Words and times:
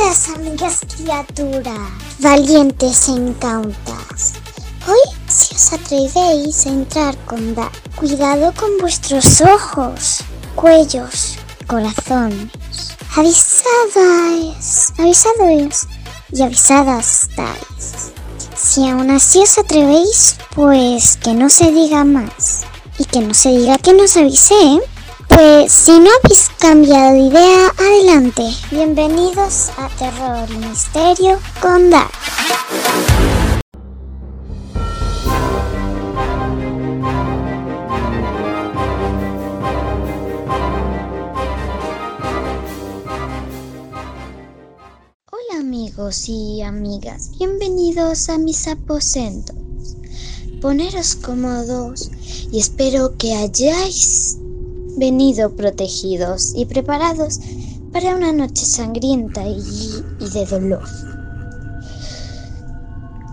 Amigas 0.00 0.80
criaturas, 0.96 1.92
valientes 2.20 3.08
e 3.08 3.10
incautas. 3.12 4.32
Hoy, 4.88 5.14
si 5.28 5.54
os 5.54 5.72
atrevéis 5.74 6.66
a 6.66 6.70
entrar 6.70 7.16
con 7.26 7.54
da, 7.54 7.70
cuidado 7.96 8.50
con 8.54 8.78
vuestros 8.78 9.42
ojos, 9.42 10.24
cuellos, 10.56 11.36
corazones. 11.66 12.48
Avisadas, 13.14 14.94
avisados 14.98 15.86
y 16.32 16.42
avisadas 16.42 17.24
estáis. 17.24 18.12
Si 18.56 18.88
aún 18.88 19.10
así 19.10 19.40
os 19.40 19.58
atrevéis, 19.58 20.36
pues 20.54 21.18
que 21.18 21.34
no 21.34 21.50
se 21.50 21.70
diga 21.72 22.04
más. 22.04 22.62
Y 22.98 23.04
que 23.04 23.20
no 23.20 23.34
se 23.34 23.50
diga 23.50 23.76
que 23.76 23.92
nos 23.92 24.16
avisé, 24.16 24.54
¿eh? 24.54 24.80
Pues 25.32 25.72
si 25.72 25.92
no 25.92 26.10
habéis 26.24 26.50
cambiado 26.58 27.12
de 27.12 27.20
idea, 27.20 27.72
adelante. 27.78 28.42
Bienvenidos 28.72 29.70
a 29.78 29.88
Terror 29.96 30.50
y 30.50 30.56
Misterio 30.56 31.38
con 31.62 31.88
Dark. 31.88 32.10
Hola 45.30 45.60
amigos 45.60 46.28
y 46.28 46.60
amigas, 46.62 47.30
bienvenidos 47.38 48.28
a 48.28 48.36
mis 48.36 48.66
aposentos. 48.66 49.54
Poneros 50.60 51.14
cómodos 51.14 52.10
y 52.50 52.58
espero 52.58 53.16
que 53.16 53.32
hayáis 53.34 54.36
venido 54.96 55.54
protegidos 55.54 56.52
y 56.54 56.66
preparados 56.66 57.40
para 57.92 58.14
una 58.14 58.32
noche 58.32 58.64
sangrienta 58.66 59.42
y, 59.46 60.04
y 60.18 60.30
de 60.30 60.46
dolor. 60.46 60.82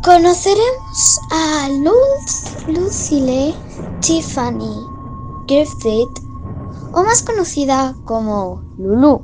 Conoceremos 0.03 1.19
a 1.31 1.67
Luz, 1.69 2.67
Lucille 2.67 3.55
Tiffany 4.02 4.86
Griffith, 5.47 6.19
o 6.94 7.03
más 7.03 7.22
conocida 7.23 7.95
como 8.05 8.64
Lulu, 8.77 9.21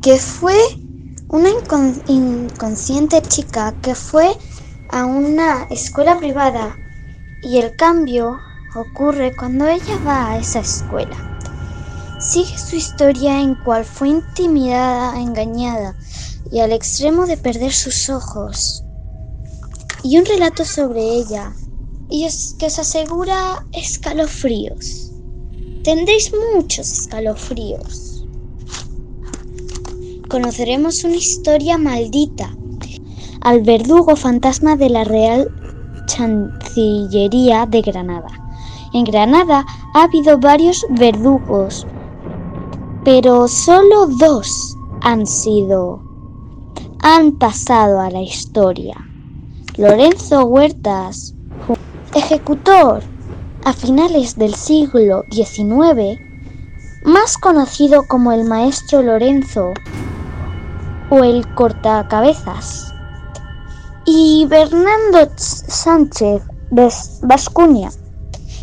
que 0.00 0.18
fue 0.18 0.56
una 1.28 1.50
incon- 1.50 2.02
inconsciente 2.06 3.20
chica 3.22 3.74
que 3.82 3.94
fue 3.94 4.34
a 4.90 5.04
una 5.04 5.66
escuela 5.70 6.18
privada 6.18 6.78
y 7.42 7.58
el 7.58 7.76
cambio 7.76 8.40
ocurre 8.80 9.34
cuando 9.36 9.66
ella 9.66 9.98
va 10.06 10.30
a 10.30 10.38
esa 10.38 10.60
escuela. 10.60 11.16
Sigue 12.20 12.58
su 12.58 12.76
historia 12.76 13.40
en 13.40 13.54
cual 13.54 13.84
fue 13.84 14.08
intimidada, 14.08 15.20
engañada 15.20 15.94
y 16.50 16.60
al 16.60 16.72
extremo 16.72 17.26
de 17.26 17.36
perder 17.36 17.72
sus 17.72 18.08
ojos. 18.08 18.82
Y 20.02 20.18
un 20.18 20.26
relato 20.26 20.64
sobre 20.64 21.00
ella 21.00 21.52
y 22.10 22.24
es 22.24 22.56
que 22.58 22.66
os 22.66 22.78
asegura 22.78 23.66
escalofríos. 23.72 25.12
Tendréis 25.84 26.32
muchos 26.54 26.90
escalofríos. 26.90 28.26
Conoceremos 30.28 31.04
una 31.04 31.16
historia 31.16 31.78
maldita 31.78 32.54
al 33.40 33.62
verdugo 33.62 34.16
fantasma 34.16 34.76
de 34.76 34.90
la 34.90 35.04
Real 35.04 35.48
Chancillería 36.06 37.66
de 37.66 37.82
Granada. 37.82 38.47
En 38.98 39.04
Granada 39.04 39.64
ha 39.94 40.02
habido 40.02 40.38
varios 40.38 40.84
verdugos, 40.90 41.86
pero 43.04 43.46
solo 43.46 44.08
dos 44.08 44.76
han 45.02 45.24
sido 45.24 46.02
han 47.00 47.38
pasado 47.38 48.00
a 48.00 48.10
la 48.10 48.22
historia. 48.22 48.96
Lorenzo 49.76 50.46
Huertas, 50.46 51.32
ejecutor 52.12 53.04
a 53.64 53.72
finales 53.72 54.34
del 54.34 54.56
siglo 54.56 55.22
XIX, 55.30 56.18
más 57.04 57.38
conocido 57.38 58.02
como 58.08 58.32
el 58.32 58.46
maestro 58.46 59.00
Lorenzo 59.02 59.74
o 61.08 61.22
el 61.22 61.46
cortacabezas, 61.54 62.92
y 64.06 64.44
Bernardo 64.46 65.30
Sánchez 65.36 66.42
Vascuña, 67.22 67.90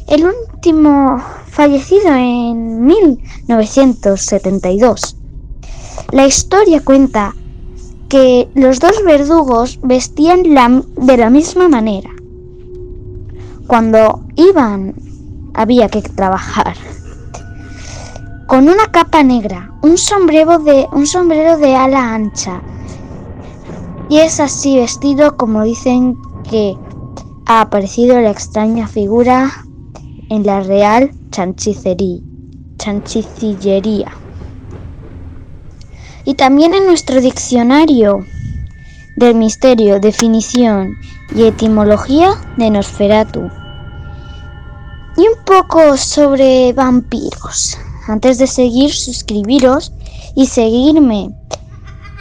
el 0.08 0.26
último 0.26 1.22
fallecido 1.48 2.14
en 2.14 2.86
1972. 2.86 5.18
La 6.12 6.28
historia 6.28 6.84
cuenta 6.84 7.34
que 8.10 8.50
los 8.54 8.80
dos 8.80 9.04
verdugos 9.04 9.80
vestían 9.82 10.44
de 10.44 11.18
la 11.18 11.30
misma 11.30 11.68
manera. 11.68 12.12
Cuando 13.68 14.22
iban 14.36 14.94
había 15.56 15.90
que 15.90 16.02
trabajar. 16.02 16.76
Con 18.48 18.70
una 18.70 18.92
capa 18.92 19.24
negra, 19.24 19.72
un 19.82 19.98
sombrero 19.98 20.60
de, 20.60 20.88
un 20.92 21.08
sombrero 21.08 21.58
de 21.58 21.76
ala 21.76 22.14
ancha. 22.14 22.62
Y 24.08 24.20
es 24.20 24.40
así 24.40 24.78
vestido 24.78 25.36
como 25.36 25.64
dicen 25.64 26.16
que 26.48 26.78
ha 27.48 27.62
aparecido 27.62 28.22
la 28.22 28.30
extraña 28.30 28.88
figura 28.88 29.65
en 30.30 30.46
la 30.46 30.62
Real. 30.62 31.12
Chanchicillería. 32.78 34.12
Y 36.24 36.34
también 36.36 36.74
en 36.74 36.86
nuestro 36.86 37.19
diccionario 37.19 38.25
del 39.18 39.35
misterio, 39.35 40.00
definición 40.00 40.96
y 41.35 41.44
etimología 41.44 42.35
de 42.58 42.69
Nosferatu. 42.69 43.50
Y 45.18 45.22
un 45.22 45.44
poco 45.46 45.97
sobre 45.97 46.74
vampiros. 46.74 47.78
Antes 48.08 48.38
de 48.38 48.47
seguir, 48.47 48.94
suscribiros 48.94 49.91
y 50.35 50.46
seguirme 50.47 51.30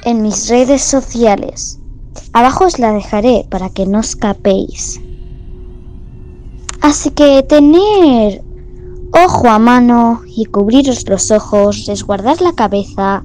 en 0.05 0.23
mis 0.23 0.49
redes 0.49 0.83
sociales. 0.83 1.79
Abajo 2.33 2.65
os 2.65 2.79
la 2.79 2.93
dejaré 2.93 3.47
para 3.51 3.71
que 3.71 3.87
no 3.87 4.01
escapéis. 4.01 5.01
Así 6.85 7.09
que 7.13 7.43
tener 7.43 8.45
ojo 9.11 9.49
a 9.49 9.59
mano 9.59 10.21
y 10.27 10.45
cubriros 10.45 11.09
los 11.09 11.31
ojos, 11.31 11.87
resguardar 11.87 12.43
la 12.43 12.53
cabeza 12.53 13.25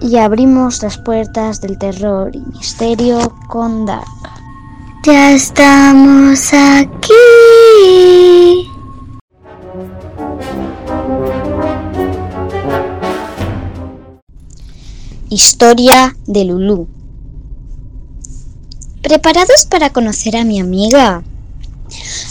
y 0.00 0.16
abrimos 0.16 0.82
las 0.82 0.98
puertas 0.98 1.60
del 1.60 1.78
terror 1.78 2.34
y 2.34 2.40
misterio 2.40 3.32
con 3.46 3.86
Dark. 3.86 4.08
Ya 5.04 5.34
estamos 5.34 6.52
aquí. 6.52 7.12
Historia 15.28 16.16
de 16.26 16.44
Lulu. 16.44 16.88
¿Preparados 19.00 19.66
para 19.70 19.90
conocer 19.90 20.36
a 20.36 20.44
mi 20.44 20.58
amiga? 20.58 21.22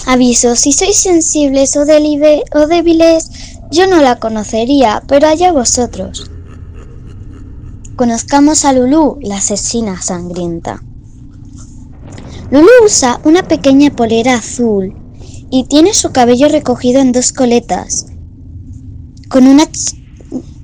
Aviso, 0.05 0.55
si 0.55 0.71
sois 0.73 0.97
sensibles 0.97 1.75
o, 1.77 1.85
débiles, 1.85 3.29
yo 3.71 3.87
no 3.87 4.01
la 4.01 4.19
conocería, 4.19 5.01
pero 5.07 5.27
allá 5.27 5.51
vosotros. 5.51 6.29
Conozcamos 7.95 8.65
a 8.65 8.73
Lulu, 8.73 9.19
la 9.21 9.37
asesina 9.37 10.01
sangrienta. 10.01 10.81
Lulu 12.51 12.67
usa 12.85 13.19
una 13.23 13.43
pequeña 13.43 13.91
polera 13.91 14.35
azul 14.35 14.95
y 15.49 15.65
tiene 15.65 15.93
su 15.93 16.11
cabello 16.11 16.49
recogido 16.49 16.99
en 16.99 17.11
dos 17.11 17.31
coletas, 17.31 18.07
con 19.29 19.47
una 19.47 19.63
ch- 19.65 19.95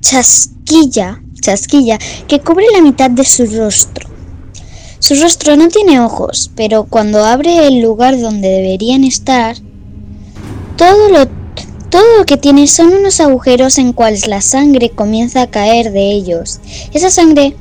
chasquilla, 0.00 1.22
chasquilla 1.40 1.98
que 2.28 2.40
cubre 2.40 2.66
la 2.72 2.82
mitad 2.82 3.10
de 3.10 3.24
su 3.24 3.46
rostro. 3.46 4.09
Su 5.00 5.14
rostro 5.14 5.56
no 5.56 5.68
tiene 5.68 5.98
ojos, 5.98 6.50
pero 6.54 6.84
cuando 6.84 7.24
abre 7.24 7.66
el 7.66 7.80
lugar 7.80 8.20
donde 8.20 8.48
deberían 8.48 9.02
estar, 9.02 9.56
todo 10.76 11.08
lo, 11.08 11.26
todo 11.88 12.18
lo 12.18 12.26
que 12.26 12.36
tiene 12.36 12.66
son 12.66 12.92
unos 12.92 13.18
agujeros 13.18 13.78
en 13.78 13.94
cuales 13.94 14.28
la 14.28 14.42
sangre 14.42 14.90
comienza 14.90 15.40
a 15.40 15.50
caer 15.50 15.90
de 15.90 16.12
ellos. 16.12 16.60
Esa 16.92 17.10
sangre... 17.10 17.56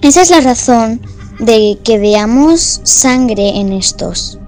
Esa 0.00 0.22
es 0.22 0.30
la 0.30 0.40
razón 0.40 1.00
de 1.40 1.78
que 1.82 1.98
veamos 1.98 2.80
sangre 2.84 3.56
en 3.56 3.72
estos. 3.72 4.38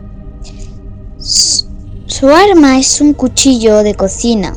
Su 1.19 2.29
arma 2.29 2.79
es 2.79 3.01
un 3.01 3.15
cuchillo 3.15 3.83
de 3.83 3.95
cocina, 3.95 4.57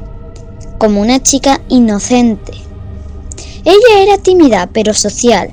como 0.77 1.01
una 1.01 1.21
chica 1.23 1.61
inocente. 1.67 2.53
Ella 3.65 4.03
era 4.03 4.17
tímida 4.19 4.69
pero 4.71 4.93
social. 4.93 5.51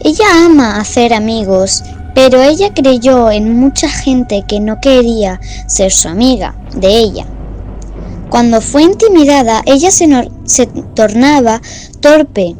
Ella 0.00 0.44
ama 0.44 0.78
hacer 0.78 1.14
amigos, 1.14 1.82
pero 2.14 2.42
ella 2.42 2.72
creyó 2.72 3.30
en 3.30 3.58
mucha 3.58 3.88
gente 3.88 4.44
que 4.48 4.60
no 4.60 4.80
quería 4.80 5.40
ser 5.66 5.92
su 5.92 6.08
amiga, 6.08 6.54
de 6.74 6.98
ella. 6.98 7.26
Cuando 8.30 8.60
fue 8.60 8.82
intimidada, 8.82 9.62
ella 9.66 9.90
se, 9.90 10.08
tornaba 10.94 11.60
torpe 12.00 12.56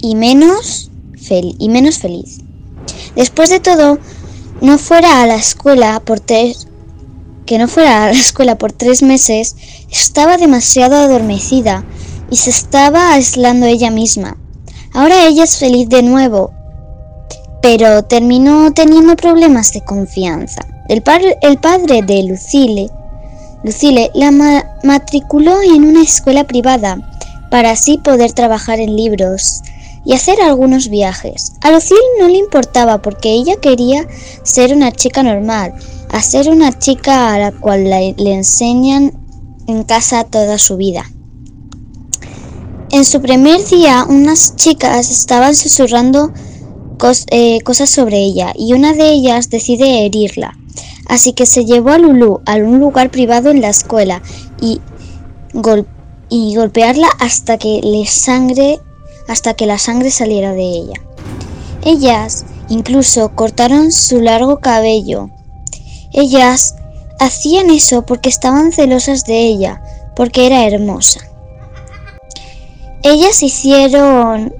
y 0.00 0.14
menos, 0.14 0.90
y 1.30 1.68
menos 1.68 1.98
feliz. 1.98 2.40
Después 3.16 3.50
de 3.50 3.60
todo, 3.60 3.98
no 4.60 4.78
fuera 4.78 5.22
a 5.22 5.26
la 5.26 5.36
escuela 5.36 6.00
por 6.00 6.20
tres, 6.20 6.68
que 7.46 7.58
no 7.58 7.68
fuera 7.68 8.04
a 8.04 8.12
la 8.12 8.18
escuela 8.18 8.58
por 8.58 8.72
tres 8.72 9.02
meses, 9.02 9.56
estaba 9.90 10.36
demasiado 10.36 10.96
adormecida 10.96 11.84
y 12.30 12.36
se 12.36 12.50
estaba 12.50 13.12
aislando 13.12 13.66
ella 13.66 13.90
misma. 13.90 14.39
Ahora 14.92 15.26
ella 15.26 15.44
es 15.44 15.56
feliz 15.56 15.88
de 15.88 16.02
nuevo, 16.02 16.52
pero 17.62 18.02
terminó 18.02 18.72
teniendo 18.72 19.14
problemas 19.14 19.72
de 19.72 19.82
confianza. 19.82 20.66
El, 20.88 21.02
el 21.42 21.58
padre 21.58 22.02
de 22.02 22.24
Lucille, 22.24 22.90
Lucille 23.62 24.10
la 24.14 24.32
matriculó 24.82 25.62
en 25.62 25.84
una 25.84 26.02
escuela 26.02 26.44
privada 26.44 26.98
para 27.50 27.70
así 27.70 27.98
poder 27.98 28.32
trabajar 28.32 28.80
en 28.80 28.96
libros 28.96 29.62
y 30.04 30.14
hacer 30.14 30.40
algunos 30.40 30.88
viajes. 30.88 31.52
A 31.60 31.70
Lucille 31.70 32.00
no 32.18 32.26
le 32.26 32.38
importaba 32.38 33.00
porque 33.00 33.30
ella 33.30 33.56
quería 33.60 34.08
ser 34.42 34.74
una 34.74 34.90
chica 34.90 35.22
normal, 35.22 35.72
a 36.08 36.20
ser 36.20 36.48
una 36.48 36.76
chica 36.76 37.32
a 37.32 37.38
la 37.38 37.52
cual 37.52 37.84
le 37.84 38.32
enseñan 38.32 39.12
en 39.68 39.84
casa 39.84 40.24
toda 40.24 40.58
su 40.58 40.76
vida. 40.76 41.04
En 42.92 43.04
su 43.04 43.20
primer 43.20 43.64
día, 43.68 44.04
unas 44.08 44.56
chicas 44.56 45.10
estaban 45.10 45.54
susurrando 45.54 46.32
eh, 47.30 47.60
cosas 47.60 47.88
sobre 47.88 48.18
ella 48.18 48.52
y 48.56 48.72
una 48.72 48.94
de 48.94 49.10
ellas 49.10 49.48
decide 49.48 50.04
herirla. 50.04 50.58
Así 51.06 51.32
que 51.32 51.46
se 51.46 51.64
llevó 51.64 51.90
a 51.90 51.98
Lulu 51.98 52.40
a 52.46 52.56
un 52.56 52.80
lugar 52.80 53.10
privado 53.10 53.50
en 53.50 53.60
la 53.60 53.68
escuela 53.68 54.22
y, 54.60 54.80
y 56.28 56.56
golpearla 56.56 57.08
hasta 57.20 57.58
que 57.58 57.80
le 57.80 58.06
sangre 58.06 58.80
hasta 59.28 59.54
que 59.54 59.66
la 59.66 59.78
sangre 59.78 60.10
saliera 60.10 60.52
de 60.52 60.64
ella. 60.64 61.00
Ellas 61.84 62.44
incluso 62.68 63.36
cortaron 63.36 63.92
su 63.92 64.20
largo 64.20 64.58
cabello. 64.58 65.30
Ellas 66.12 66.74
hacían 67.20 67.70
eso 67.70 68.04
porque 68.04 68.28
estaban 68.28 68.72
celosas 68.72 69.24
de 69.26 69.38
ella, 69.38 69.80
porque 70.16 70.46
era 70.46 70.66
hermosa. 70.66 71.29
Ellas 73.02 73.42
hicieron 73.42 74.52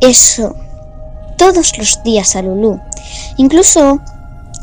eso 0.00 0.54
todos 1.38 1.78
los 1.78 2.02
días 2.04 2.36
a 2.36 2.42
Lulu. 2.42 2.78
Incluso 3.38 4.00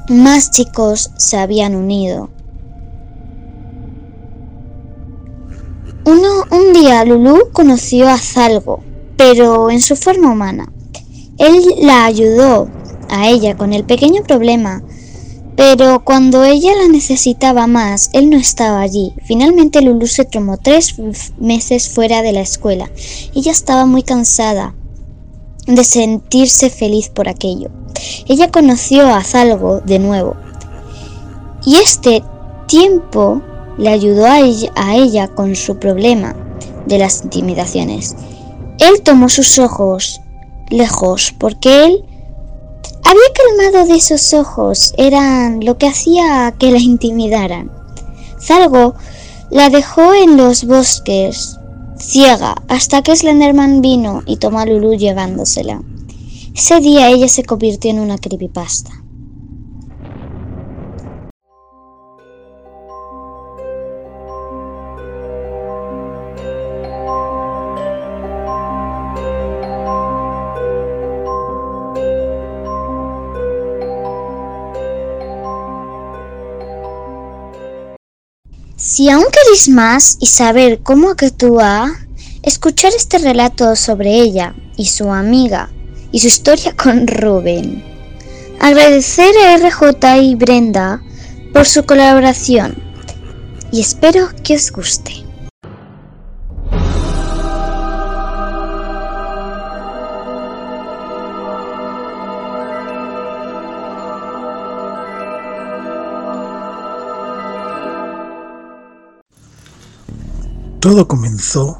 más 0.08 0.52
chicos 0.52 1.12
se 1.18 1.38
habían 1.38 1.76
unido. 1.76 2.30
Uno, 6.06 6.44
un 6.52 6.74
día 6.74 7.04
Lulu 7.06 7.52
conoció 7.52 8.08
a 8.08 8.18
Zalgo, 8.18 8.84
pero 9.18 9.70
en 9.70 9.82
su 9.82 9.96
forma 9.96 10.32
humana. 10.32 10.72
Él 11.38 11.64
la 11.82 12.06
ayudó 12.06 12.70
a 13.10 13.30
ella 13.30 13.58
con 13.58 13.74
el 13.74 13.84
pequeño 13.84 14.24
problema 14.24 14.84
pero 15.60 16.06
cuando 16.06 16.46
ella 16.46 16.74
la 16.74 16.88
necesitaba 16.88 17.68
más, 17.68 18.12
él 18.14 18.30
no 18.30 18.38
estaba 18.38 18.80
allí. 18.80 19.14
Finalmente 19.26 19.82
Lulu 19.82 20.08
se 20.08 20.24
tomó 20.24 20.56
tres 20.56 20.96
meses 21.38 21.90
fuera 21.90 22.22
de 22.22 22.32
la 22.32 22.40
escuela. 22.40 22.90
Ella 23.36 23.52
estaba 23.52 23.86
muy 23.86 24.04
cansada 24.04 24.74
de 25.68 25.84
sentirse 25.84 26.70
feliz 26.70 27.10
por 27.10 27.28
aquello. 27.28 27.72
Ella 28.30 28.50
conoció 28.50 29.14
a 29.14 29.22
Zalgo 29.22 29.82
de 29.82 30.00
nuevo. 30.00 30.38
Y 31.66 31.76
este 31.76 32.24
tiempo 32.70 33.42
le 33.78 33.90
ayudó 33.90 34.28
a 34.28 34.40
ella, 34.40 34.72
a 34.78 34.96
ella 34.96 35.28
con 35.28 35.58
su 35.58 35.78
problema 35.78 36.38
de 36.86 37.00
las 37.00 37.22
intimidaciones. 37.22 38.16
Él 38.80 39.02
tomó 39.04 39.28
sus 39.28 39.60
ojos 39.60 40.22
lejos 40.70 41.36
porque 41.38 41.84
él 41.84 42.06
había 43.04 43.22
calmado 43.34 43.88
de 43.88 43.98
esos 43.98 44.34
ojos, 44.34 44.94
eran 44.98 45.64
lo 45.66 45.78
que 45.78 45.88
hacía 45.88 46.54
que 46.58 46.72
la 46.72 46.80
intimidaran. 46.80 47.72
Zalgo 48.40 48.96
la 49.50 49.70
dejó 49.70 50.14
en 50.14 50.38
los 50.38 50.66
bosques, 50.66 51.58
ciega, 51.98 52.56
hasta 52.68 53.02
que 53.02 53.16
Slenderman 53.16 53.82
vino 53.82 54.22
y 54.26 54.38
tomó 54.38 54.60
a 54.60 54.66
Lulu 54.66 54.96
llevándosela. 54.96 55.82
Ese 56.56 56.80
día 56.80 57.10
ella 57.10 57.28
se 57.28 57.44
convirtió 57.44 57.92
en 57.92 58.00
una 58.00 58.18
creepypasta. 58.18 58.99
Si 79.00 79.10
aún 79.10 79.28
queréis 79.32 79.70
más 79.70 80.18
y 80.20 80.26
saber 80.26 80.82
cómo 80.84 81.12
actúa, 81.12 81.90
escuchar 82.44 82.92
este 82.94 83.18
relato 83.18 83.78
sobre 83.78 84.16
ella 84.16 84.54
y 84.76 84.88
su 84.88 85.10
amiga 85.10 85.70
y 86.12 86.20
su 86.20 86.28
historia 86.28 86.76
con 86.76 87.08
Rubén. 87.08 87.82
Agradecer 88.60 89.34
a 89.38 89.56
RJ 89.56 90.18
y 90.22 90.36
Brenda 90.36 91.02
por 91.54 91.66
su 91.66 91.86
colaboración 91.86 92.76
y 93.72 93.80
espero 93.80 94.32
que 94.44 94.56
os 94.56 94.70
guste. 94.70 95.29
Todo 110.90 111.08
comenzó 111.08 111.80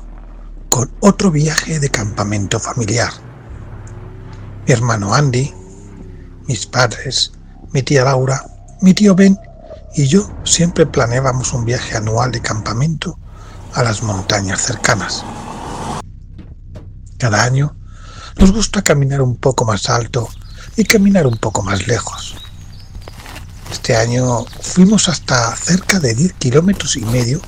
con 0.70 0.92
otro 1.00 1.32
viaje 1.32 1.80
de 1.80 1.90
campamento 1.90 2.60
familiar. 2.60 3.12
Mi 4.68 4.72
hermano 4.72 5.16
Andy, 5.16 5.52
mis 6.48 6.68
padres, 6.68 7.32
mi 7.74 7.82
tía 7.82 8.04
Laura, 8.04 8.46
mi 8.82 8.94
tío 8.94 9.16
Ben 9.16 9.36
y 9.96 10.06
yo 10.06 10.30
siempre 10.44 10.86
planeábamos 10.86 11.54
un 11.54 11.66
viaje 11.66 11.98
anual 11.98 12.32
de 12.32 12.40
campamento 12.40 13.18
a 13.74 13.82
las 13.82 14.04
montañas 14.04 14.62
cercanas. 14.62 15.26
Cada 17.18 17.44
año 17.44 17.76
nos 18.38 18.52
gusta 18.52 18.84
caminar 18.84 19.24
un 19.24 19.38
poco 19.38 19.66
más 19.66 19.90
alto 19.90 20.30
y 20.78 20.84
caminar 20.84 21.26
un 21.26 21.38
poco 21.38 21.64
más 21.64 21.88
lejos. 21.88 22.36
Este 23.72 23.96
año 23.96 24.46
fuimos 24.62 25.10
hasta 25.10 25.56
cerca 25.56 26.00
de 26.00 26.14
10 26.14 26.34
kilómetros 26.34 26.96
y 26.96 27.02
medio 27.02 27.42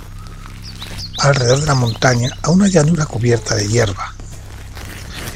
alrededor 1.21 1.59
de 1.61 1.67
la 1.67 1.75
montaña 1.75 2.31
a 2.41 2.49
una 2.49 2.67
llanura 2.67 3.05
cubierta 3.05 3.55
de 3.55 3.67
hierba. 3.67 4.13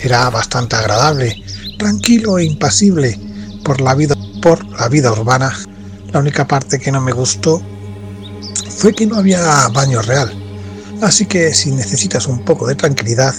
Era 0.02 0.30
bastante 0.30 0.76
agradable, 0.76 1.44
tranquilo 1.78 2.38
e 2.38 2.46
impasible 2.46 3.20
por 3.64 3.82
la 3.82 3.94
vida, 3.96 4.16
por 4.42 4.66
la 4.80 4.88
vida 4.90 5.12
urbana. 5.12 5.54
La 6.12 6.20
única 6.20 6.48
parte 6.48 6.80
que 6.80 6.92
no 6.92 7.02
me 7.02 7.12
gustó 7.12 7.62
fue 8.70 8.94
que 8.94 9.06
no 9.06 9.18
había 9.18 9.68
baño 9.70 10.02
real, 10.02 10.32
así 11.02 11.26
que 11.26 11.54
si 11.54 11.72
necesitas 11.72 12.28
un 12.28 12.44
poco 12.44 12.68
de 12.68 12.76
tranquilidad, 12.76 13.34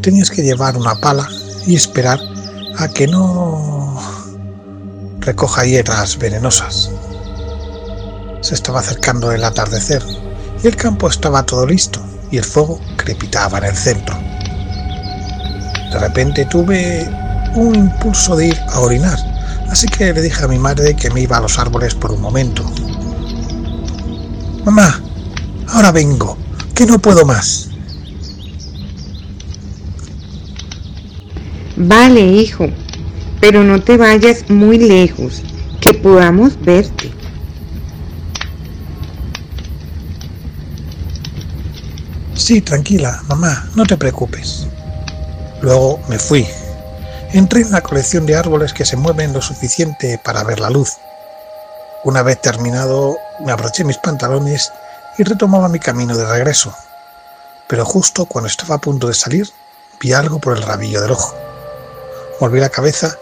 tenías 0.00 0.30
que 0.30 0.42
llevar 0.42 0.76
una 0.76 0.94
pala 0.96 1.28
y 1.66 1.74
esperar 1.74 2.20
a 2.78 2.88
que 2.88 3.06
no 3.06 4.00
recoja 5.20 5.64
hierbas 5.64 6.18
venenosas. 6.18 6.90
Se 8.42 8.54
estaba 8.54 8.80
acercando 8.80 9.32
el 9.32 9.42
atardecer 9.42 10.02
el 10.68 10.76
campo 10.76 11.08
estaba 11.08 11.44
todo 11.44 11.66
listo 11.66 12.00
y 12.30 12.38
el 12.38 12.44
fuego 12.44 12.80
crepitaba 12.96 13.58
en 13.58 13.64
el 13.64 13.76
centro. 13.76 14.16
De 15.92 15.98
repente 15.98 16.44
tuve 16.46 17.08
un 17.54 17.74
impulso 17.74 18.34
de 18.36 18.48
ir 18.48 18.58
a 18.68 18.80
orinar, 18.80 19.18
así 19.70 19.86
que 19.86 20.12
le 20.12 20.22
dije 20.22 20.42
a 20.44 20.48
mi 20.48 20.58
madre 20.58 20.96
que 20.96 21.10
me 21.10 21.20
iba 21.20 21.36
a 21.36 21.40
los 21.40 21.58
árboles 21.58 21.94
por 21.94 22.12
un 22.12 22.20
momento. 22.20 22.64
Mamá, 24.64 25.00
ahora 25.68 25.92
vengo, 25.92 26.36
que 26.74 26.86
no 26.86 26.98
puedo 26.98 27.24
más. 27.26 27.68
Vale, 31.76 32.20
hijo, 32.20 32.68
pero 33.40 33.62
no 33.62 33.82
te 33.82 33.96
vayas 33.96 34.48
muy 34.48 34.78
lejos, 34.78 35.42
que 35.80 35.92
podamos 35.92 36.58
verte. 36.64 36.93
Sí, 42.44 42.60
tranquila, 42.60 43.22
mamá, 43.22 43.66
no 43.74 43.86
te 43.86 43.96
preocupes. 43.96 44.66
Luego 45.62 45.98
me 46.10 46.18
fui. 46.18 46.46
Entré 47.32 47.62
en 47.62 47.72
la 47.72 47.80
colección 47.80 48.26
de 48.26 48.36
árboles 48.36 48.74
que 48.74 48.84
se 48.84 48.98
mueven 48.98 49.32
lo 49.32 49.40
suficiente 49.40 50.20
para 50.22 50.44
ver 50.44 50.60
la 50.60 50.68
luz. 50.68 50.92
Una 52.04 52.20
vez 52.20 52.42
terminado, 52.42 53.16
me 53.40 53.50
abroché 53.50 53.82
mis 53.82 53.96
pantalones 53.96 54.70
y 55.16 55.22
retomaba 55.22 55.70
mi 55.70 55.78
camino 55.78 56.14
de 56.18 56.26
regreso, 56.26 56.76
pero 57.66 57.86
justo 57.86 58.26
cuando 58.26 58.48
estaba 58.48 58.74
a 58.74 58.80
punto 58.82 59.08
de 59.08 59.14
salir, 59.14 59.48
vi 59.98 60.12
algo 60.12 60.38
por 60.38 60.54
el 60.54 60.64
rabillo 60.64 61.00
del 61.00 61.12
ojo. 61.12 61.34
Volví 62.40 62.60
la 62.60 62.68
cabeza 62.68 63.16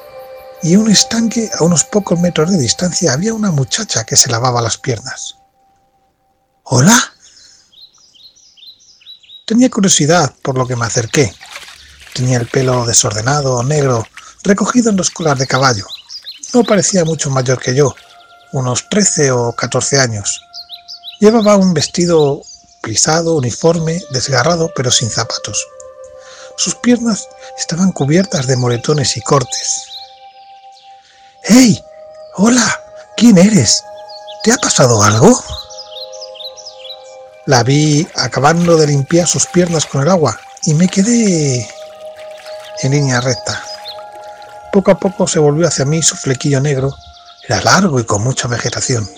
y 0.64 0.74
en 0.74 0.80
un 0.80 0.90
estanque 0.90 1.48
a 1.56 1.62
unos 1.62 1.84
pocos 1.84 2.18
metros 2.18 2.50
de 2.50 2.58
distancia 2.58 3.12
había 3.12 3.34
una 3.34 3.52
muchacha 3.52 4.02
que 4.02 4.16
se 4.16 4.32
lavaba 4.32 4.62
las 4.62 4.78
piernas. 4.78 5.38
¿Hola? 6.64 7.11
Tenía 9.52 9.68
curiosidad, 9.68 10.32
por 10.40 10.56
lo 10.56 10.66
que 10.66 10.76
me 10.76 10.86
acerqué. 10.86 11.30
Tenía 12.14 12.38
el 12.38 12.46
pelo 12.46 12.86
desordenado, 12.86 13.62
negro, 13.62 14.08
recogido 14.42 14.88
en 14.88 14.96
dos 14.96 15.10
colas 15.10 15.38
de 15.38 15.46
caballo. 15.46 15.84
No 16.54 16.64
parecía 16.64 17.04
mucho 17.04 17.28
mayor 17.28 17.60
que 17.60 17.74
yo, 17.74 17.94
unos 18.52 18.88
13 18.88 19.30
o 19.32 19.52
14 19.52 20.00
años. 20.00 20.40
Llevaba 21.20 21.56
un 21.56 21.74
vestido 21.74 22.40
plisado, 22.80 23.34
uniforme, 23.34 24.02
desgarrado, 24.12 24.72
pero 24.74 24.90
sin 24.90 25.10
zapatos. 25.10 25.62
Sus 26.56 26.74
piernas 26.76 27.28
estaban 27.58 27.92
cubiertas 27.92 28.46
de 28.46 28.56
moretones 28.56 29.18
y 29.18 29.20
cortes. 29.20 29.82
¡Hey! 31.44 31.78
¡Hola! 32.38 32.80
¿Quién 33.18 33.36
eres? 33.36 33.84
¿Te 34.44 34.52
ha 34.52 34.56
pasado 34.56 35.02
algo? 35.02 35.38
La 37.46 37.64
vi 37.64 38.06
acabando 38.14 38.76
de 38.76 38.86
limpiar 38.86 39.26
sus 39.26 39.46
piernas 39.46 39.84
con 39.86 40.02
el 40.02 40.08
agua 40.08 40.38
y 40.62 40.74
me 40.74 40.86
quedé 40.86 41.68
en 42.82 42.92
línea 42.92 43.20
recta. 43.20 43.64
Poco 44.72 44.92
a 44.92 44.98
poco 44.98 45.26
se 45.26 45.40
volvió 45.40 45.66
hacia 45.66 45.84
mí 45.84 46.02
su 46.02 46.16
flequillo 46.16 46.60
negro. 46.60 46.94
Era 47.48 47.60
largo 47.62 47.98
y 47.98 48.04
con 48.04 48.22
mucha 48.22 48.46
vegetación. 48.46 49.08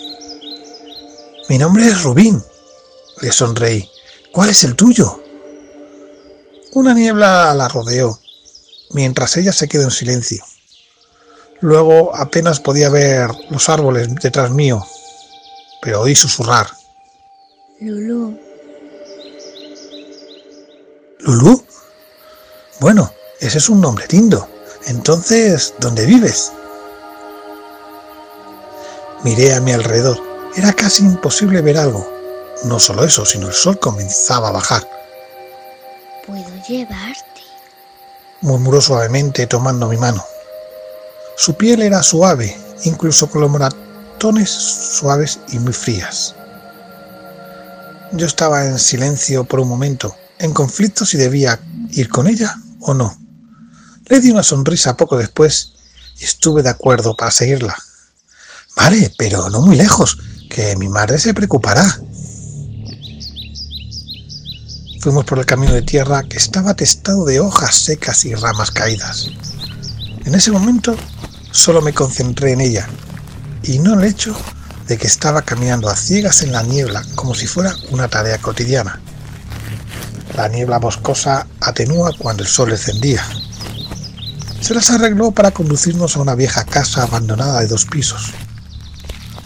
Mi 1.49 1.59
nombre 1.59 1.85
es 1.85 2.01
Rubín, 2.01 2.43
le 3.21 3.31
sonreí. 3.31 3.87
¿Cuál 4.31 4.49
es 4.49 4.63
el 4.63 4.75
tuyo? 4.75 5.21
Una 6.73 6.95
niebla 6.95 7.53
la 7.53 7.67
rodeó, 7.67 8.19
mientras 8.89 9.37
ella 9.37 9.53
se 9.53 9.67
quedó 9.67 9.83
en 9.83 9.91
silencio. 9.91 10.43
Luego 11.61 12.15
apenas 12.15 12.59
podía 12.59 12.89
ver 12.89 13.29
los 13.51 13.69
árboles 13.69 14.13
detrás 14.15 14.49
mío, 14.49 14.83
pero 15.81 16.01
oí 16.01 16.15
susurrar. 16.15 16.67
Lulú. 17.81 18.39
¿Lulú? 21.19 21.61
Bueno, 22.79 23.11
ese 23.41 23.57
es 23.57 23.67
un 23.67 23.81
nombre 23.81 24.05
lindo. 24.09 24.47
Entonces, 24.85 25.73
¿dónde 25.79 26.05
vives? 26.05 26.53
Miré 29.25 29.55
a 29.55 29.59
mi 29.59 29.73
alrededor. 29.73 30.17
Era 30.55 30.71
casi 30.71 31.03
imposible 31.03 31.61
ver 31.61 31.77
algo. 31.77 32.09
No 32.63 32.79
solo 32.79 33.03
eso, 33.03 33.25
sino 33.25 33.47
el 33.47 33.53
sol 33.53 33.77
comenzaba 33.77 34.47
a 34.47 34.53
bajar. 34.53 34.89
¿Puedo 36.25 36.47
llevarte? 36.69 37.41
Murmuró 38.39 38.79
suavemente 38.79 39.47
tomando 39.47 39.89
mi 39.89 39.97
mano. 39.97 40.23
Su 41.35 41.55
piel 41.55 41.81
era 41.81 42.01
suave, 42.03 42.55
incluso 42.85 43.29
con 43.29 43.41
los 43.41 43.49
moratones 43.49 44.49
suaves 44.49 45.41
y 45.49 45.59
muy 45.59 45.73
frías. 45.73 46.35
Yo 48.13 48.25
estaba 48.27 48.65
en 48.65 48.79
silencio 48.79 49.43
por 49.43 49.59
un 49.59 49.67
momento, 49.67 50.15
en 50.39 50.53
conflicto 50.53 51.05
si 51.05 51.17
debía 51.17 51.59
ir 51.91 52.09
con 52.09 52.27
ella 52.27 52.55
o 52.79 52.93
no. 52.93 53.17
Le 54.05 54.19
di 54.19 54.31
una 54.31 54.43
sonrisa 54.43 54.95
poco 54.95 55.17
después 55.17 55.73
y 56.19 56.23
estuve 56.23 56.63
de 56.63 56.69
acuerdo 56.69 57.15
para 57.17 57.31
seguirla. 57.31 57.75
Vale, 58.75 59.11
pero 59.17 59.49
no 59.49 59.61
muy 59.61 59.75
lejos, 59.75 60.17
que 60.49 60.75
mi 60.75 60.87
madre 60.87 61.17
se 61.17 61.33
preocupará. 61.33 61.99
Fuimos 65.01 65.25
por 65.25 65.39
el 65.39 65.45
camino 65.45 65.73
de 65.73 65.81
tierra 65.81 66.23
que 66.23 66.37
estaba 66.37 66.71
atestado 66.71 67.25
de 67.25 67.39
hojas 67.39 67.75
secas 67.75 68.25
y 68.25 68.33
ramas 68.35 68.71
caídas. 68.71 69.27
En 70.25 70.35
ese 70.35 70.51
momento 70.51 70.95
solo 71.51 71.81
me 71.81 71.93
concentré 71.93 72.53
en 72.53 72.61
ella 72.61 72.87
y 73.63 73.79
no 73.79 73.93
en 73.93 73.99
el 73.99 74.05
hecho 74.05 74.35
de 74.87 74.97
que 74.97 75.07
estaba 75.07 75.41
caminando 75.41 75.89
a 75.89 75.95
ciegas 75.95 76.41
en 76.43 76.51
la 76.51 76.63
niebla 76.63 77.03
como 77.15 77.33
si 77.33 77.47
fuera 77.47 77.75
una 77.89 78.07
tarea 78.07 78.37
cotidiana. 78.37 78.99
La 80.35 80.47
niebla 80.47 80.79
boscosa 80.79 81.47
atenúa 81.61 82.11
cuando 82.17 82.43
el 82.43 82.49
sol 82.49 82.71
encendía. 82.71 83.25
Se 84.61 84.73
las 84.73 84.89
arregló 84.91 85.31
para 85.31 85.51
conducirnos 85.51 86.15
a 86.15 86.21
una 86.21 86.35
vieja 86.35 86.65
casa 86.65 87.03
abandonada 87.03 87.61
de 87.61 87.67
dos 87.67 87.85
pisos. 87.85 88.33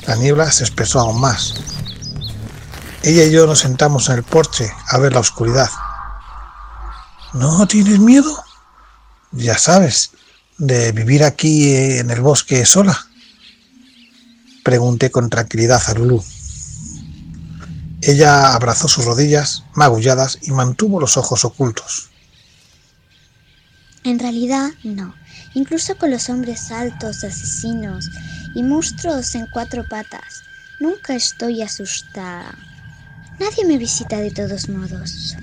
La 0.07 0.15
niebla 0.15 0.51
se 0.51 0.63
espesó 0.63 0.99
aún 0.99 1.19
más. 1.19 1.55
Ella 3.03 3.23
y 3.23 3.31
yo 3.31 3.45
nos 3.45 3.59
sentamos 3.59 4.09
en 4.09 4.15
el 4.15 4.23
porche 4.23 4.71
a 4.87 4.97
ver 4.97 5.13
la 5.13 5.19
oscuridad. 5.19 5.69
¿No 7.33 7.67
tienes 7.67 7.99
miedo? 7.99 8.43
Ya 9.31 9.57
sabes, 9.57 10.11
de 10.57 10.91
vivir 10.91 11.23
aquí 11.23 11.75
en 11.75 12.09
el 12.09 12.21
bosque 12.21 12.65
sola. 12.65 13.08
Pregunté 14.63 15.09
con 15.11 15.29
tranquilidad 15.29 15.81
a 15.87 15.93
Lulú. 15.93 16.23
Ella 18.01 18.53
abrazó 18.53 18.87
sus 18.87 19.05
rodillas 19.05 19.63
magulladas 19.73 20.39
y 20.41 20.51
mantuvo 20.51 20.99
los 20.99 21.17
ojos 21.17 21.43
ocultos. 21.45 22.09
En 24.03 24.19
realidad, 24.19 24.71
no. 24.83 25.13
Incluso 25.53 25.97
con 25.97 26.11
los 26.11 26.29
hombres 26.29 26.71
altos, 26.71 27.23
asesinos 27.23 28.09
y 28.55 28.63
monstruos 28.63 29.35
en 29.35 29.47
cuatro 29.51 29.83
patas, 29.89 30.43
nunca 30.79 31.15
estoy 31.15 31.61
asustada. 31.61 32.57
Nadie 33.39 33.65
me 33.65 33.77
visita 33.77 34.17
de 34.17 34.31
todos 34.31 34.69
modos. 34.69 35.35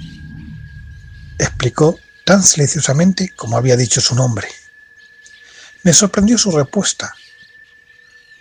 Explicó 1.39 1.99
tan 2.25 2.43
silenciosamente 2.43 3.33
como 3.37 3.57
había 3.57 3.77
dicho 3.77 4.01
su 4.01 4.15
nombre. 4.15 4.49
Me 5.83 5.93
sorprendió 5.93 6.39
su 6.39 6.51
respuesta. 6.51 7.15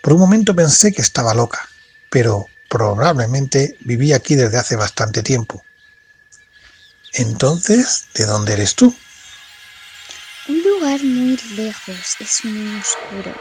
Por 0.06 0.12
un 0.12 0.20
momento 0.20 0.54
pensé 0.54 0.92
que 0.92 1.02
estaba 1.02 1.34
loca, 1.34 1.68
pero 2.10 2.46
probablemente 2.68 3.76
vivía 3.80 4.14
aquí 4.14 4.36
desde 4.36 4.56
hace 4.56 4.76
bastante 4.76 5.20
tiempo. 5.20 5.64
Entonces, 7.14 8.06
¿de 8.14 8.24
dónde 8.24 8.52
eres 8.52 8.76
tú? 8.76 8.94
Un 10.48 10.62
lugar 10.62 11.02
muy 11.02 11.36
lejos, 11.56 12.16
es 12.20 12.44
muy 12.44 12.78
oscuro. 12.78 13.34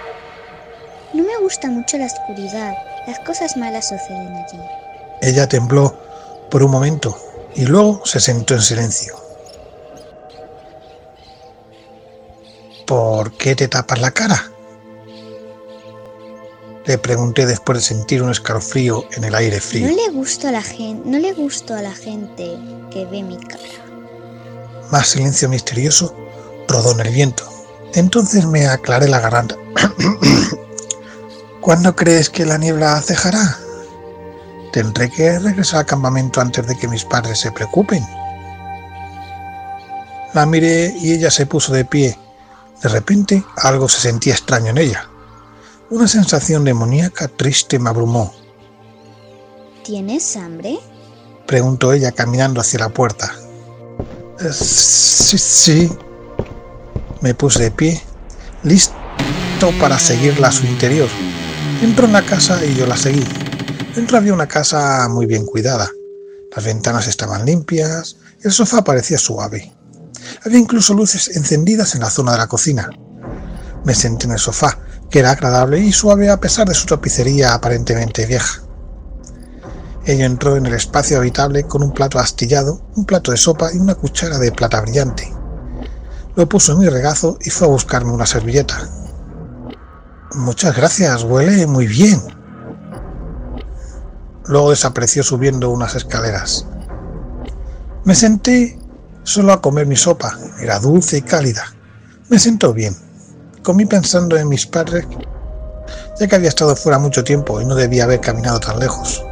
No 1.13 1.23
me 1.23 1.37
gusta 1.37 1.69
mucho 1.69 1.99
la 1.99 2.07
oscuridad, 2.07 2.73
las 3.05 3.19
cosas 3.19 3.55
malas 3.57 3.89
suceden 3.89 4.35
allí. 4.35 4.59
Ella 5.21 5.47
tembló 5.47 5.95
por 6.49 6.63
un 6.63 6.71
momento 6.71 7.15
y 7.53 7.65
luego 7.67 8.03
se 8.05 8.19
sentó 8.19 8.55
en 8.55 8.63
silencio. 8.63 9.15
¿Por 12.87 13.37
qué 13.37 13.53
te 13.55 13.67
tapas 13.67 14.01
la 14.01 14.09
cara? 14.09 14.54
Le 16.95 16.99
pregunté 16.99 17.45
después 17.45 17.77
de 17.79 17.83
sentir 17.83 18.23
un 18.23 18.31
escalofrío 18.31 19.03
en 19.17 19.25
el 19.25 19.35
aire 19.35 19.59
frío. 19.59 19.85
No 19.85 19.93
le 19.93 20.11
gusto 20.11 20.47
a 20.47 20.51
la 20.51 20.61
gente, 20.61 21.01
no 21.03 21.19
le 21.19 21.33
gusto 21.33 21.73
a 21.73 21.81
la 21.81 21.91
gente 21.91 22.57
que 22.89 23.03
ve 23.03 23.21
mi 23.21 23.35
cara. 23.35 23.59
Más 24.93 25.09
silencio 25.09 25.49
misterioso 25.49 26.15
rodó 26.69 26.93
en 26.93 27.05
el 27.05 27.13
viento. 27.13 27.43
Entonces 27.95 28.45
me 28.45 28.65
aclaré 28.65 29.09
la 29.09 29.19
garganta. 29.19 29.57
¿Cuándo 31.61 31.93
crees 31.97 32.29
que 32.29 32.45
la 32.45 32.57
niebla 32.57 33.01
cejará? 33.01 33.57
Tendré 34.71 35.09
que 35.09 35.37
regresar 35.37 35.79
al 35.79 35.85
campamento 35.85 36.39
antes 36.39 36.65
de 36.65 36.77
que 36.77 36.87
mis 36.87 37.03
padres 37.03 37.39
se 37.39 37.51
preocupen. 37.51 38.07
La 40.33 40.45
miré 40.45 40.95
y 40.97 41.11
ella 41.11 41.29
se 41.29 41.45
puso 41.45 41.73
de 41.73 41.83
pie. 41.83 42.17
De 42.81 42.87
repente 42.87 43.43
algo 43.57 43.89
se 43.89 43.99
sentía 43.99 44.33
extraño 44.33 44.69
en 44.69 44.77
ella. 44.77 45.09
Una 45.89 46.07
sensación 46.07 46.63
demoníaca 46.63 47.27
triste 47.27 47.79
me 47.79 47.89
abrumó. 47.89 48.33
¿Tienes 49.83 50.35
hambre? 50.35 50.79
Preguntó 51.45 51.93
ella 51.93 52.11
caminando 52.11 52.59
hacia 52.59 52.79
la 52.79 52.89
puerta. 52.89 53.33
"Eh, 54.39 54.51
Sí, 54.51 55.37
sí. 55.37 55.91
Me 57.21 57.33
puse 57.33 57.63
de 57.63 57.71
pie, 57.71 58.01
listo 58.63 58.93
para 59.79 59.97
seguirla 59.97 60.49
a 60.49 60.51
su 60.51 60.65
interior. 60.65 61.07
Entró 61.81 62.05
en 62.05 62.13
la 62.13 62.21
casa 62.25 62.63
y 62.65 62.75
yo 62.75 62.85
la 62.85 62.97
seguí. 62.97 63.23
Dentro 63.95 64.17
había 64.17 64.33
una 64.33 64.47
casa 64.47 65.07
muy 65.09 65.25
bien 65.25 65.45
cuidada. 65.45 65.89
Las 66.55 66.65
ventanas 66.65 67.07
estaban 67.07 67.45
limpias, 67.45 68.17
el 68.41 68.51
sofá 68.51 68.83
parecía 68.83 69.17
suave. 69.17 69.73
Había 70.45 70.59
incluso 70.59 70.93
luces 70.93 71.35
encendidas 71.35 71.95
en 71.95 72.01
la 72.01 72.09
zona 72.09 72.33
de 72.33 72.37
la 72.39 72.47
cocina. 72.47 72.89
Me 73.83 73.95
senté 73.95 74.25
en 74.25 74.33
el 74.33 74.39
sofá, 74.39 74.77
que 75.09 75.19
era 75.19 75.31
agradable 75.31 75.79
y 75.79 75.91
suave 75.91 76.29
a 76.29 76.39
pesar 76.39 76.67
de 76.67 76.73
su 76.73 76.85
tapicería 76.85 77.53
aparentemente 77.53 78.25
vieja. 78.25 78.61
Ella 80.05 80.25
entró 80.25 80.55
en 80.55 80.65
el 80.67 80.73
espacio 80.73 81.17
habitable 81.17 81.63
con 81.63 81.81
un 81.81 81.91
plato 81.91 82.19
astillado, 82.19 82.81
un 82.95 83.05
plato 83.05 83.31
de 83.31 83.37
sopa 83.37 83.73
y 83.73 83.77
una 83.77 83.95
cuchara 83.95 84.37
de 84.37 84.51
plata 84.51 84.81
brillante. 84.81 85.33
Lo 86.35 86.47
puso 86.47 86.73
en 86.73 86.79
mi 86.79 86.89
regazo 86.89 87.37
y 87.41 87.49
fue 87.49 87.67
a 87.67 87.71
buscarme 87.71 88.11
una 88.11 88.25
servilleta. 88.25 88.87
Muchas 90.35 90.75
gracias, 90.75 91.23
huele 91.23 91.65
muy 91.65 91.87
bien. 91.87 92.21
Luego 94.47 94.69
desapareció 94.69 95.23
subiendo 95.23 95.71
unas 95.71 95.95
escaleras. 95.95 96.67
Me 98.03 98.13
senté 98.13 98.77
solo 99.23 99.53
a 99.53 99.61
comer 99.61 99.87
mi 99.87 99.95
sopa. 99.95 100.37
Era 100.59 100.77
dulce 100.79 101.17
y 101.17 101.21
cálida. 101.21 101.63
Me 102.29 102.37
sentó 102.37 102.73
bien. 102.73 102.95
Comí 103.65 103.87
pensando 103.87 104.37
en 104.37 104.47
mis 104.47 104.67
padres, 104.67 105.07
ya 106.19 106.27
que 106.27 106.35
había 106.35 106.49
estado 106.49 106.75
fuera 106.75 106.99
mucho 106.99 107.23
tiempo 107.23 107.59
y 107.59 107.65
no 107.65 107.73
debía 107.73 108.03
haber 108.03 108.21
caminado 108.21 108.59
tan 108.59 108.79
lejos. 108.79 109.25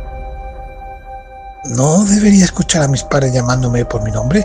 ¿No 1.66 2.04
debería 2.06 2.44
escuchar 2.44 2.82
a 2.82 2.88
mis 2.88 3.04
padres 3.04 3.32
llamándome 3.32 3.86
por 3.86 4.02
mi 4.02 4.10
nombre? 4.10 4.44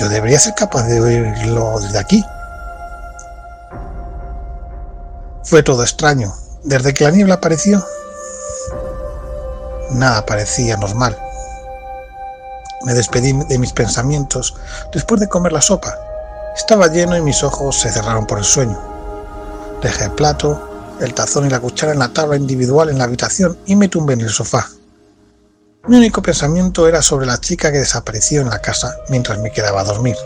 Yo 0.00 0.08
debería 0.08 0.38
ser 0.38 0.54
capaz 0.54 0.84
de 0.84 0.98
oírlo 0.98 1.78
desde 1.78 1.98
aquí. 1.98 2.24
Fue 5.44 5.62
todo 5.62 5.82
extraño. 5.82 6.32
Desde 6.64 6.94
que 6.94 7.04
la 7.04 7.10
niebla 7.10 7.34
apareció, 7.34 7.84
nada 9.90 10.24
parecía 10.24 10.78
normal. 10.78 11.18
Me 12.86 12.94
despedí 12.94 13.34
de 13.34 13.58
mis 13.58 13.74
pensamientos 13.74 14.54
después 14.90 15.20
de 15.20 15.28
comer 15.28 15.52
la 15.52 15.60
sopa. 15.60 15.98
Estaba 16.56 16.86
lleno 16.86 17.14
y 17.14 17.20
mis 17.20 17.44
ojos 17.44 17.78
se 17.78 17.92
cerraron 17.92 18.26
por 18.26 18.38
el 18.38 18.44
sueño. 18.44 18.91
Dejé 19.82 20.04
el 20.04 20.12
plato, 20.12 20.96
el 21.00 21.12
tazón 21.12 21.46
y 21.46 21.50
la 21.50 21.60
cuchara 21.60 21.92
en 21.92 21.98
la 21.98 22.12
tabla 22.12 22.36
individual 22.36 22.88
en 22.88 22.98
la 22.98 23.04
habitación 23.04 23.58
y 23.66 23.74
me 23.74 23.88
tumbé 23.88 24.14
en 24.14 24.20
el 24.20 24.30
sofá. 24.30 24.68
Mi 25.88 25.96
único 25.96 26.22
pensamiento 26.22 26.86
era 26.86 27.02
sobre 27.02 27.26
la 27.26 27.38
chica 27.38 27.72
que 27.72 27.78
desapareció 27.78 28.40
en 28.40 28.50
la 28.50 28.60
casa 28.60 28.96
mientras 29.08 29.40
me 29.40 29.50
quedaba 29.50 29.80
a 29.80 29.84
dormir. 29.84 30.16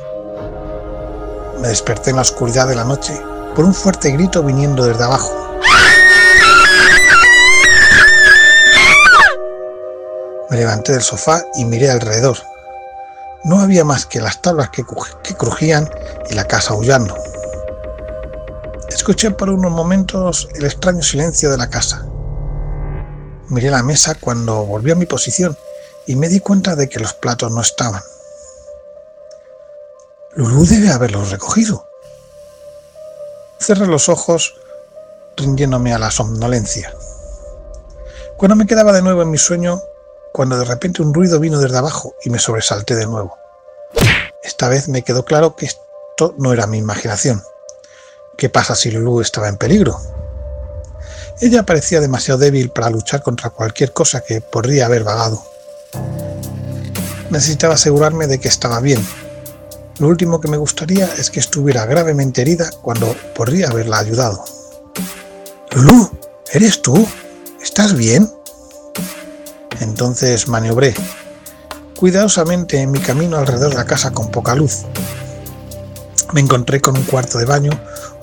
Me 1.62 1.68
desperté 1.68 2.10
en 2.10 2.16
la 2.16 2.22
oscuridad 2.22 2.68
de 2.68 2.74
la 2.74 2.84
noche 2.84 3.18
por 3.54 3.64
un 3.64 3.72
fuerte 3.72 4.10
grito 4.10 4.42
viniendo 4.42 4.84
desde 4.84 5.02
abajo. 5.02 5.32
Me 10.50 10.58
levanté 10.58 10.92
del 10.92 11.02
sofá 11.02 11.42
y 11.54 11.64
miré 11.64 11.90
alrededor. 11.90 12.36
No 13.44 13.60
había 13.60 13.84
más 13.84 14.04
que 14.04 14.20
las 14.20 14.42
tablas 14.42 14.68
que, 14.70 14.84
crujían 15.34 15.88
y 16.28 16.34
la 16.34 16.44
casa 16.44 16.74
aullando. 16.74 17.16
Escuché 19.06 19.30
por 19.30 19.50
unos 19.50 19.70
momentos 19.70 20.48
el 20.56 20.64
extraño 20.64 21.00
silencio 21.00 21.48
de 21.48 21.56
la 21.56 21.70
casa. 21.70 22.04
Miré 23.50 23.70
la 23.70 23.84
mesa 23.84 24.16
cuando 24.16 24.66
volví 24.66 24.90
a 24.90 24.96
mi 24.96 25.06
posición 25.06 25.56
y 26.08 26.16
me 26.16 26.28
di 26.28 26.40
cuenta 26.40 26.74
de 26.74 26.88
que 26.88 26.98
los 26.98 27.14
platos 27.14 27.52
no 27.52 27.60
estaban. 27.60 28.02
Lulú 30.34 30.66
debe 30.66 30.90
haberlos 30.90 31.30
recogido. 31.30 31.86
Cerré 33.60 33.86
los 33.86 34.08
ojos, 34.08 34.56
rindiéndome 35.36 35.94
a 35.94 36.00
la 36.00 36.10
somnolencia. 36.10 36.92
Cuando 38.36 38.56
me 38.56 38.66
quedaba 38.66 38.92
de 38.92 39.02
nuevo 39.02 39.22
en 39.22 39.30
mi 39.30 39.38
sueño, 39.38 39.80
cuando 40.32 40.58
de 40.58 40.64
repente 40.64 41.00
un 41.00 41.14
ruido 41.14 41.38
vino 41.38 41.60
desde 41.60 41.78
abajo 41.78 42.16
y 42.24 42.30
me 42.30 42.40
sobresalté 42.40 42.96
de 42.96 43.06
nuevo. 43.06 43.38
Esta 44.42 44.68
vez 44.68 44.88
me 44.88 45.02
quedó 45.02 45.24
claro 45.24 45.54
que 45.54 45.66
esto 45.66 46.34
no 46.38 46.52
era 46.52 46.66
mi 46.66 46.78
imaginación. 46.78 47.44
¿Qué 48.36 48.50
pasa 48.50 48.74
si 48.74 48.90
Lulu 48.90 49.22
estaba 49.22 49.48
en 49.48 49.56
peligro? 49.56 49.98
Ella 51.40 51.64
parecía 51.64 52.00
demasiado 52.00 52.38
débil 52.38 52.68
para 52.68 52.90
luchar 52.90 53.22
contra 53.22 53.48
cualquier 53.48 53.92
cosa 53.94 54.20
que 54.20 54.42
podría 54.42 54.86
haber 54.86 55.04
vagado. 55.04 55.42
Necesitaba 57.30 57.74
asegurarme 57.74 58.26
de 58.26 58.38
que 58.38 58.48
estaba 58.48 58.80
bien. 58.80 59.04
Lo 59.98 60.08
último 60.08 60.40
que 60.40 60.48
me 60.48 60.58
gustaría 60.58 61.06
es 61.18 61.30
que 61.30 61.40
estuviera 61.40 61.86
gravemente 61.86 62.42
herida 62.42 62.70
cuando 62.82 63.16
podría 63.34 63.68
haberla 63.68 63.98
ayudado. 63.98 64.44
Lulu, 65.74 66.10
¿eres 66.52 66.82
tú? 66.82 67.08
¿Estás 67.62 67.94
bien? 67.94 68.30
Entonces 69.80 70.46
maniobré 70.46 70.94
cuidadosamente 71.96 72.80
en 72.82 72.90
mi 72.90 72.98
camino 72.98 73.38
alrededor 73.38 73.70
de 73.70 73.76
la 73.76 73.86
casa 73.86 74.10
con 74.10 74.30
poca 74.30 74.54
luz. 74.54 74.82
Me 76.34 76.40
encontré 76.40 76.82
con 76.82 76.96
un 76.96 77.04
cuarto 77.04 77.38
de 77.38 77.46
baño 77.46 77.70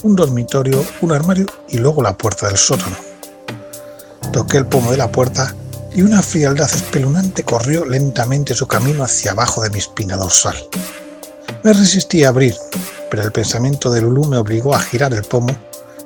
un 0.03 0.15
dormitorio, 0.15 0.85
un 1.01 1.13
armario 1.13 1.45
y 1.69 1.77
luego 1.77 2.03
la 2.03 2.17
puerta 2.17 2.47
del 2.47 2.57
sótano. 2.57 2.95
Toqué 4.31 4.57
el 4.57 4.65
pomo 4.65 4.91
de 4.91 4.97
la 4.97 5.11
puerta 5.11 5.55
y 5.95 6.01
una 6.01 6.21
frialdad 6.21 6.69
espeluznante 6.69 7.43
corrió 7.43 7.85
lentamente 7.85 8.53
su 8.53 8.67
camino 8.67 9.03
hacia 9.03 9.31
abajo 9.31 9.61
de 9.61 9.69
mi 9.69 9.79
espina 9.79 10.17
dorsal. 10.17 10.55
Me 11.63 11.71
resistí 11.71 12.23
a 12.23 12.29
abrir, 12.29 12.55
pero 13.09 13.23
el 13.23 13.31
pensamiento 13.31 13.91
de 13.91 14.01
Lulú 14.01 14.25
me 14.25 14.37
obligó 14.37 14.75
a 14.75 14.79
girar 14.79 15.13
el 15.13 15.23
pomo 15.23 15.55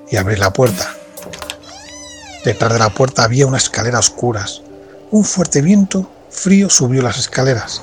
y 0.10 0.16
abrir 0.16 0.40
la 0.40 0.54
puerta. 0.54 0.94
Detrás 2.46 2.74
de 2.74 2.80
la 2.80 2.90
puerta 2.90 3.24
había 3.24 3.48
una 3.48 3.58
escalera 3.58 4.00
oscuras. 4.00 4.62
Un 5.10 5.24
fuerte 5.24 5.62
viento 5.62 6.10
frío 6.30 6.70
subió 6.70 7.02
las 7.02 7.18
escaleras. 7.18 7.82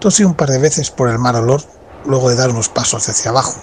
Tosí 0.00 0.24
un 0.24 0.34
par 0.34 0.50
de 0.50 0.58
veces 0.58 0.90
por 0.90 1.08
el 1.08 1.18
mal 1.18 1.36
olor 1.36 1.62
luego 2.04 2.28
de 2.28 2.36
dar 2.36 2.50
unos 2.50 2.68
pasos 2.68 3.08
hacia 3.08 3.30
abajo. 3.30 3.62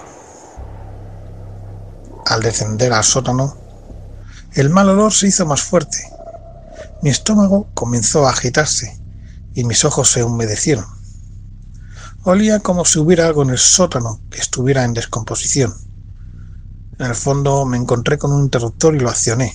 Al 2.26 2.42
descender 2.42 2.92
al 2.92 3.04
sótano, 3.04 3.56
el 4.54 4.70
mal 4.70 4.88
olor 4.88 5.12
se 5.12 5.28
hizo 5.28 5.44
más 5.44 5.62
fuerte. 5.62 5.98
Mi 7.02 7.10
estómago 7.10 7.68
comenzó 7.74 8.26
a 8.26 8.30
agitarse 8.30 8.98
y 9.54 9.64
mis 9.64 9.84
ojos 9.84 10.10
se 10.10 10.24
humedecieron. 10.24 10.86
Olía 12.22 12.60
como 12.60 12.86
si 12.86 12.98
hubiera 12.98 13.26
algo 13.26 13.42
en 13.42 13.50
el 13.50 13.58
sótano 13.58 14.22
que 14.30 14.40
estuviera 14.40 14.84
en 14.84 14.94
descomposición. 14.94 15.74
En 16.98 17.06
el 17.06 17.14
fondo 17.14 17.66
me 17.66 17.76
encontré 17.76 18.16
con 18.16 18.32
un 18.32 18.44
interruptor 18.44 18.94
y 18.94 19.00
lo 19.00 19.10
accioné. 19.10 19.54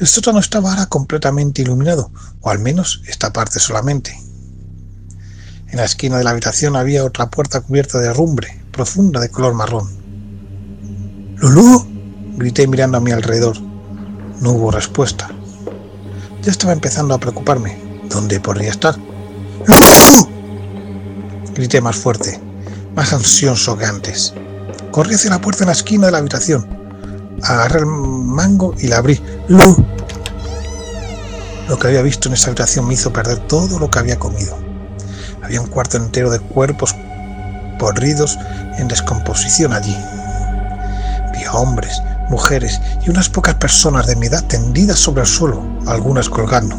El 0.00 0.06
sótano 0.06 0.38
estaba 0.38 0.70
ahora 0.70 0.86
completamente 0.86 1.60
iluminado, 1.60 2.10
o 2.40 2.48
al 2.48 2.60
menos 2.60 3.02
esta 3.06 3.32
parte 3.32 3.60
solamente. 3.60 4.18
En 5.68 5.76
la 5.76 5.84
esquina 5.84 6.16
de 6.16 6.24
la 6.24 6.30
habitación 6.30 6.76
había 6.76 7.04
otra 7.04 7.28
puerta 7.28 7.60
cubierta 7.60 7.98
de 7.98 8.12
rumbre, 8.14 8.62
profunda 8.72 9.20
de 9.20 9.30
color 9.30 9.52
marrón. 9.52 10.05
¡Lulú! 11.38 11.86
grité 12.38 12.66
mirando 12.66 12.96
a 12.96 13.00
mi 13.00 13.10
alrededor. 13.10 13.60
No 14.40 14.52
hubo 14.52 14.70
respuesta. 14.70 15.28
Ya 16.42 16.50
estaba 16.50 16.72
empezando 16.72 17.14
a 17.14 17.18
preocuparme. 17.18 17.78
¿Dónde 18.08 18.40
podría 18.40 18.70
estar? 18.70 18.96
¡Lulú! 19.66 20.28
grité 21.54 21.82
más 21.82 21.96
fuerte, 21.96 22.40
más 22.94 23.12
ansioso 23.12 23.76
que 23.76 23.84
antes. 23.84 24.32
Corrí 24.90 25.14
hacia 25.14 25.30
la 25.30 25.40
puerta 25.40 25.64
en 25.64 25.66
la 25.66 25.72
esquina 25.72 26.06
de 26.06 26.12
la 26.12 26.18
habitación. 26.18 26.66
Agarré 27.42 27.80
el 27.80 27.86
mango 27.86 28.74
y 28.78 28.88
la 28.88 28.96
abrí. 28.96 29.20
¡Lulú! 29.48 29.84
Lo 31.68 31.78
que 31.78 31.88
había 31.88 32.00
visto 32.00 32.28
en 32.28 32.34
esa 32.34 32.48
habitación 32.48 32.88
me 32.88 32.94
hizo 32.94 33.12
perder 33.12 33.40
todo 33.40 33.78
lo 33.78 33.90
que 33.90 33.98
había 33.98 34.18
comido. 34.18 34.56
Había 35.42 35.60
un 35.60 35.66
cuarto 35.66 35.98
entero 35.98 36.30
de 36.30 36.40
cuerpos 36.40 36.94
podridos 37.78 38.38
en 38.78 38.88
descomposición 38.88 39.74
allí 39.74 39.94
hombres, 41.48 42.00
mujeres 42.30 42.80
y 43.06 43.10
unas 43.10 43.28
pocas 43.28 43.54
personas 43.54 44.06
de 44.06 44.16
mi 44.16 44.26
edad 44.26 44.44
tendidas 44.46 44.98
sobre 44.98 45.22
el 45.22 45.26
suelo, 45.26 45.62
algunas 45.86 46.28
colgando. 46.28 46.76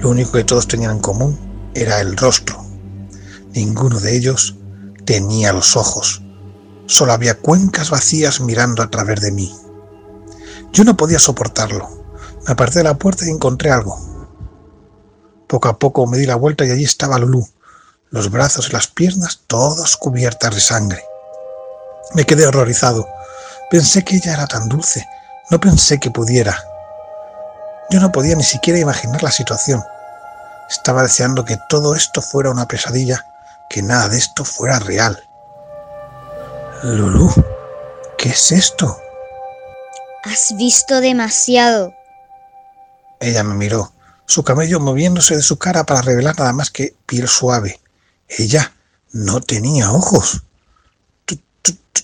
Lo 0.00 0.10
único 0.10 0.32
que 0.32 0.44
todos 0.44 0.66
tenían 0.66 0.92
en 0.92 1.00
común 1.00 1.38
era 1.74 2.00
el 2.00 2.16
rostro. 2.16 2.64
Ninguno 3.54 4.00
de 4.00 4.16
ellos 4.16 4.56
tenía 5.04 5.52
los 5.52 5.76
ojos. 5.76 6.22
Solo 6.86 7.12
había 7.12 7.38
cuencas 7.38 7.90
vacías 7.90 8.40
mirando 8.40 8.82
a 8.82 8.90
través 8.90 9.20
de 9.20 9.32
mí. 9.32 9.54
Yo 10.72 10.84
no 10.84 10.96
podía 10.96 11.18
soportarlo. 11.18 11.88
Me 12.46 12.52
aparté 12.52 12.78
de 12.78 12.84
la 12.84 12.98
puerta 12.98 13.26
y 13.26 13.30
encontré 13.30 13.70
algo. 13.70 13.98
Poco 15.46 15.68
a 15.68 15.78
poco 15.78 16.06
me 16.06 16.16
di 16.16 16.26
la 16.26 16.36
vuelta 16.36 16.64
y 16.64 16.70
allí 16.70 16.84
estaba 16.84 17.18
Lulú, 17.18 17.46
los 18.10 18.30
brazos 18.30 18.68
y 18.68 18.72
las 18.72 18.86
piernas 18.86 19.42
todas 19.46 19.96
cubiertas 19.96 20.54
de 20.54 20.60
sangre. 20.60 21.04
Me 22.14 22.24
quedé 22.24 22.46
horrorizado. 22.46 23.06
Pensé 23.70 24.02
que 24.02 24.16
ella 24.16 24.34
era 24.34 24.48
tan 24.48 24.68
dulce, 24.68 25.08
no 25.48 25.60
pensé 25.60 26.00
que 26.00 26.10
pudiera. 26.10 26.58
Yo 27.90 28.00
no 28.00 28.10
podía 28.10 28.34
ni 28.34 28.42
siquiera 28.42 28.80
imaginar 28.80 29.22
la 29.22 29.30
situación. 29.30 29.82
Estaba 30.68 31.02
deseando 31.02 31.44
que 31.44 31.56
todo 31.68 31.94
esto 31.94 32.20
fuera 32.20 32.50
una 32.50 32.66
pesadilla, 32.66 33.24
que 33.68 33.80
nada 33.82 34.08
de 34.08 34.18
esto 34.18 34.44
fuera 34.44 34.80
real. 34.80 35.22
Lulu, 36.82 37.32
¿qué 38.18 38.30
es 38.30 38.50
esto? 38.50 39.00
Has 40.24 40.56
visto 40.56 41.00
demasiado. 41.00 41.94
Ella 43.20 43.44
me 43.44 43.54
miró, 43.54 43.92
su 44.26 44.42
cabello 44.42 44.80
moviéndose 44.80 45.36
de 45.36 45.42
su 45.42 45.58
cara 45.58 45.84
para 45.84 46.02
revelar 46.02 46.36
nada 46.38 46.52
más 46.52 46.70
que 46.70 46.96
piel 47.06 47.28
suave. 47.28 47.80
Ella 48.26 48.72
no 49.12 49.40
tenía 49.40 49.92
ojos. 49.92 50.42
¿Tu, 51.24 51.36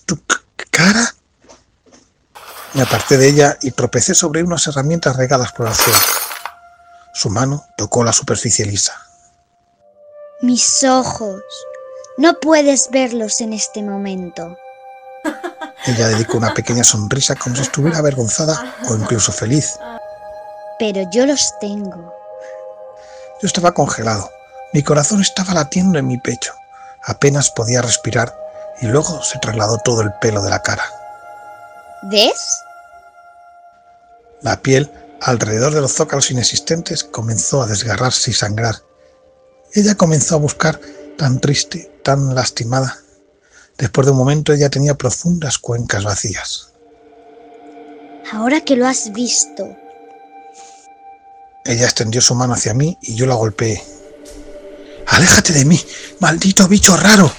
tu 0.05 0.21
cara? 0.71 1.13
Me 2.77 2.83
aparté 2.83 3.17
de 3.17 3.27
ella 3.27 3.57
y 3.63 3.71
tropecé 3.71 4.15
sobre 4.15 4.43
unas 4.43 4.67
herramientas 4.67 5.17
regadas 5.17 5.51
por 5.53 5.67
el 5.67 5.75
suelo. 5.75 5.99
Su 7.15 7.31
mano 7.31 7.65
tocó 7.75 8.05
la 8.05 8.13
superficie 8.13 8.67
lisa. 8.67 8.93
Mis 10.43 10.85
ojos. 10.85 11.41
No 12.19 12.39
puedes 12.39 12.91
verlos 12.91 13.41
en 13.41 13.55
este 13.55 13.83
momento. 13.83 14.59
Ella 15.87 16.09
dedicó 16.09 16.37
una 16.37 16.53
pequeña 16.53 16.85
sonrisa 16.85 17.35
como 17.35 17.57
si 17.57 17.63
estuviera 17.63 17.97
avergonzada 17.97 18.77
o 18.91 18.95
incluso 18.95 19.33
feliz. 19.33 19.79
Pero 20.79 21.01
yo 21.11 21.25
los 21.25 21.59
tengo. 21.59 22.15
Yo 23.41 23.47
estaba 23.47 23.73
congelado. 23.73 24.31
Mi 24.75 24.83
corazón 24.83 25.23
estaba 25.23 25.55
latiendo 25.55 25.99
en 25.99 26.09
mi 26.09 26.19
pecho. 26.19 26.53
Apenas 27.05 27.51
podía 27.51 27.81
respirar 27.81 28.39
y 28.83 28.87
luego 28.87 29.23
se 29.23 29.39
trasladó 29.39 29.79
todo 29.79 30.03
el 30.03 30.13
pelo 30.21 30.43
de 30.43 30.51
la 30.51 30.61
cara. 30.61 30.85
¿Ves? 32.03 32.66
La 34.43 34.63
piel 34.63 34.91
alrededor 35.21 35.75
de 35.75 35.81
los 35.81 35.93
zócalos 35.93 36.31
inexistentes 36.31 37.05
comenzó 37.05 37.63
a 37.63 37.67
desgarrarse 37.67 38.31
y 38.31 38.35
sangrar. 38.35 38.77
Ella 39.73 39.95
comenzó 39.95 40.37
a 40.37 40.39
buscar 40.39 40.81
tan 41.17 41.41
triste, 41.41 41.91
tan 42.03 42.35
lastimada. 42.35 42.99
Después 43.79 44.07
de 44.07 44.13
un 44.13 44.19
momento 44.19 44.53
ella 44.53 44.71
tenía 44.71 44.95
profundas 44.95 45.59
cuencas 45.59 46.05
vacías. 46.05 46.73
Ahora 48.33 48.61
que 48.61 48.77
lo 48.77 48.87
has 48.87 49.13
visto. 49.13 49.77
Ella 51.65 51.85
extendió 51.85 52.21
su 52.21 52.35
mano 52.35 52.55
hacia 52.55 52.75
mí 52.75 52.97
y 53.01 53.15
yo 53.15 53.27
la 53.27 53.35
golpeé. 53.35 53.83
¡Aléjate 55.09 55.53
de 55.53 55.65
mí, 55.65 55.81
maldito 56.21 56.67
bicho 56.69 56.97
raro! 56.97 57.33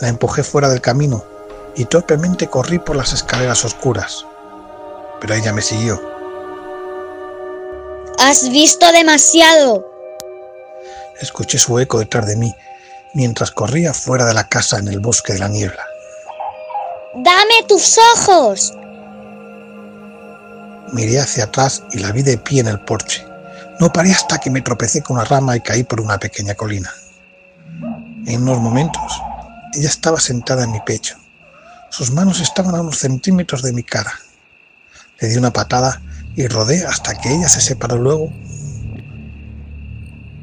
La 0.00 0.08
empujé 0.08 0.44
fuera 0.44 0.68
del 0.68 0.80
camino 0.80 1.24
y 1.74 1.84
torpemente 1.84 2.48
corrí 2.48 2.78
por 2.78 2.96
las 2.96 3.12
escaleras 3.12 3.64
oscuras. 3.64 4.24
Pero 5.20 5.34
ella 5.34 5.52
me 5.52 5.62
siguió. 5.62 6.00
Has 8.18 8.48
visto 8.50 8.90
demasiado. 8.92 9.86
Escuché 11.20 11.58
su 11.58 11.78
eco 11.78 11.98
detrás 11.98 12.26
de 12.26 12.36
mí 12.36 12.54
mientras 13.14 13.50
corría 13.50 13.94
fuera 13.94 14.26
de 14.26 14.34
la 14.34 14.48
casa 14.48 14.78
en 14.78 14.88
el 14.88 15.00
bosque 15.00 15.32
de 15.32 15.38
la 15.40 15.48
niebla. 15.48 15.84
¡Dame 17.16 17.62
tus 17.66 17.98
ojos! 18.14 18.72
Miré 20.92 21.20
hacia 21.20 21.44
atrás 21.44 21.82
y 21.92 21.98
la 21.98 22.12
vi 22.12 22.22
de 22.22 22.38
pie 22.38 22.60
en 22.60 22.68
el 22.68 22.80
porche. 22.80 23.26
No 23.80 23.92
paré 23.92 24.12
hasta 24.12 24.38
que 24.38 24.50
me 24.50 24.62
tropecé 24.62 25.02
con 25.02 25.16
una 25.16 25.24
rama 25.24 25.56
y 25.56 25.60
caí 25.60 25.84
por 25.84 26.00
una 26.00 26.18
pequeña 26.18 26.54
colina. 26.54 26.92
En 28.26 28.42
unos 28.42 28.58
momentos, 28.58 29.22
ella 29.74 29.88
estaba 29.88 30.20
sentada 30.20 30.64
en 30.64 30.72
mi 30.72 30.80
pecho. 30.80 31.16
Sus 31.90 32.10
manos 32.10 32.40
estaban 32.40 32.74
a 32.74 32.80
unos 32.80 32.98
centímetros 32.98 33.62
de 33.62 33.72
mi 33.72 33.82
cara. 33.82 34.12
Le 35.20 35.28
di 35.28 35.36
una 35.36 35.52
patada 35.52 36.00
y 36.36 36.46
rodé 36.46 36.84
hasta 36.86 37.14
que 37.14 37.34
ella 37.34 37.48
se 37.48 37.60
separó 37.60 37.98
luego 37.98 38.32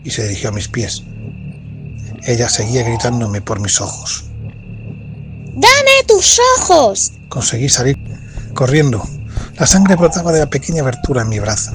y 0.04 0.12
se 0.12 0.24
dirigió 0.24 0.50
a 0.50 0.52
mis 0.52 0.68
pies. 0.68 1.04
Ella 2.24 2.50
seguía 2.50 2.84
gritándome 2.84 3.42
por 3.42 3.60
mis 3.62 3.80
ojos. 3.80 4.26
¡Dame 5.54 6.04
tus 6.08 6.40
ojos! 6.58 7.14
Conseguí 7.30 7.70
salir 7.70 7.98
corriendo. 8.54 9.08
La 9.58 9.66
sangre 9.66 9.96
brotaba 9.96 10.34
de 10.34 10.40
la 10.40 10.50
pequeña 10.50 10.82
abertura 10.82 11.22
en 11.22 11.30
mi 11.30 11.40
brazo. 11.40 11.72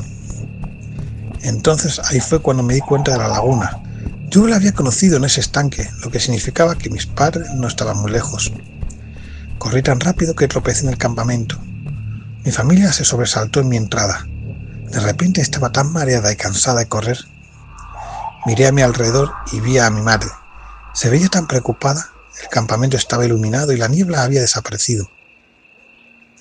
Entonces 1.42 1.98
ahí 2.04 2.20
fue 2.20 2.40
cuando 2.40 2.62
me 2.62 2.74
di 2.74 2.80
cuenta 2.80 3.12
de 3.12 3.18
la 3.18 3.28
laguna. 3.28 3.82
Yo 4.28 4.46
la 4.46 4.56
había 4.56 4.72
conocido 4.72 5.16
en 5.16 5.24
ese 5.24 5.40
estanque, 5.40 5.88
lo 6.04 6.10
que 6.10 6.20
significaba 6.20 6.76
que 6.76 6.90
mis 6.90 7.06
padres 7.06 7.48
no 7.54 7.66
estaban 7.66 7.98
muy 7.98 8.10
lejos. 8.10 8.52
Corrí 9.58 9.82
tan 9.82 9.98
rápido 9.98 10.34
que 10.34 10.48
tropecé 10.48 10.84
en 10.84 10.90
el 10.90 10.98
campamento. 10.98 11.58
Mi 12.44 12.52
familia 12.52 12.92
se 12.92 13.04
sobresaltó 13.04 13.60
en 13.60 13.68
mi 13.68 13.76
entrada. 13.76 14.26
De 14.90 14.98
repente 15.00 15.40
estaba 15.40 15.70
tan 15.70 15.92
mareada 15.92 16.32
y 16.32 16.36
cansada 16.36 16.80
de 16.80 16.88
correr. 16.88 17.18
Miré 18.46 18.66
a 18.66 18.72
mi 18.72 18.80
alrededor 18.80 19.32
y 19.52 19.60
vi 19.60 19.78
a 19.78 19.90
mi 19.90 20.00
madre. 20.00 20.28
Se 20.94 21.10
veía 21.10 21.28
tan 21.28 21.46
preocupada. 21.46 22.10
El 22.42 22.48
campamento 22.48 22.96
estaba 22.96 23.26
iluminado 23.26 23.72
y 23.72 23.76
la 23.76 23.88
niebla 23.88 24.22
había 24.22 24.40
desaparecido. 24.40 25.10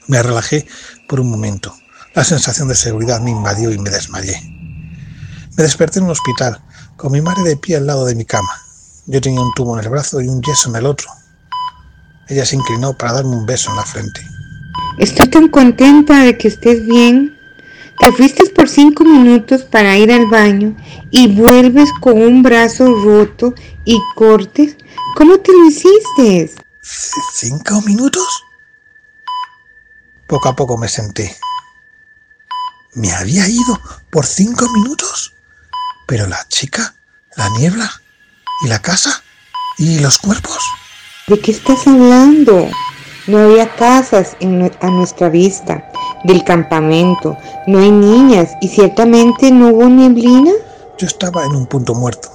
Me 0.08 0.24
relajé 0.24 0.66
por 1.08 1.20
un 1.20 1.30
momento. 1.30 1.78
La 2.16 2.24
sensación 2.24 2.70
de 2.70 2.76
seguridad 2.76 3.20
me 3.20 3.32
invadió 3.32 3.72
y 3.72 3.78
me 3.78 3.90
desmayé. 3.90 4.42
Me 5.58 5.64
desperté 5.64 6.00
en 6.00 6.06
un 6.06 6.12
hospital, 6.12 6.64
con 6.96 7.12
mi 7.12 7.22
madre 7.22 7.44
de 7.44 7.58
pie 7.58 7.76
al 7.76 7.86
lado 7.86 8.06
de 8.06 8.16
mi 8.16 8.24
cama. 8.24 8.50
Yo 9.06 9.20
tenía 9.20 9.42
un 9.42 9.54
tubo 9.54 9.78
en 9.78 9.84
el 9.84 9.90
brazo 9.90 10.22
y 10.22 10.28
un 10.30 10.42
yeso 10.42 10.70
en 10.70 10.78
el 10.78 10.86
otro. 10.86 11.10
Ella 12.30 12.46
se 12.46 12.56
inclinó 12.56 12.94
para 12.94 13.14
darme 13.14 13.36
un 13.36 13.46
beso 13.46 13.70
en 13.70 13.76
la 13.76 13.84
frente. 13.84 14.22
Estoy 15.00 15.30
tan 15.30 15.48
contenta 15.48 16.24
de 16.24 16.38
que 16.38 16.50
estés 16.50 16.86
bien. 16.86 17.40
Te 18.02 18.12
fuiste 18.12 18.46
por 18.50 18.68
cinco 18.68 19.06
minutos 19.06 19.64
para 19.64 19.98
ir 19.98 20.12
al 20.12 20.26
baño 20.26 20.76
y 21.10 21.34
vuelves 21.34 21.90
con 22.02 22.22
un 22.22 22.44
brazo 22.44 22.94
roto 23.02 23.54
y 23.86 23.98
cortes. 24.16 24.76
¿Cómo 25.16 25.40
te 25.40 25.54
lo 25.54 25.66
hiciste? 25.66 26.54
¿Cinco 26.82 27.82
minutos? 27.84 28.28
Poco 30.28 30.50
a 30.50 30.56
poco 30.58 30.78
me 30.78 30.90
senté. 30.90 31.34
¿Me 32.94 33.14
había 33.14 33.48
ido 33.48 33.80
por 34.10 34.26
cinco 34.26 34.70
minutos? 34.74 35.34
Pero 36.08 36.28
la 36.28 36.46
chica, 36.50 36.94
la 37.38 37.48
niebla 37.52 37.90
y 38.66 38.68
la 38.68 38.82
casa 38.82 39.24
y 39.78 40.00
los 40.00 40.18
cuerpos. 40.18 40.60
¿De 41.28 41.40
qué 41.40 41.52
estás 41.52 41.88
hablando? 41.88 42.70
No 43.30 43.38
había 43.38 43.76
casas 43.76 44.36
a 44.82 44.90
nuestra 44.90 45.30
vista 45.30 45.88
del 46.24 46.44
campamento, 46.44 47.38
no 47.68 47.78
hay 47.78 47.92
niñas 47.92 48.50
y 48.60 48.68
ciertamente 48.68 49.52
no 49.52 49.68
hubo 49.68 49.88
neblina. 49.88 50.52
Yo 50.98 51.06
estaba 51.06 51.46
en 51.46 51.52
un 51.52 51.68
punto 51.68 51.94
muerto. 51.94 52.28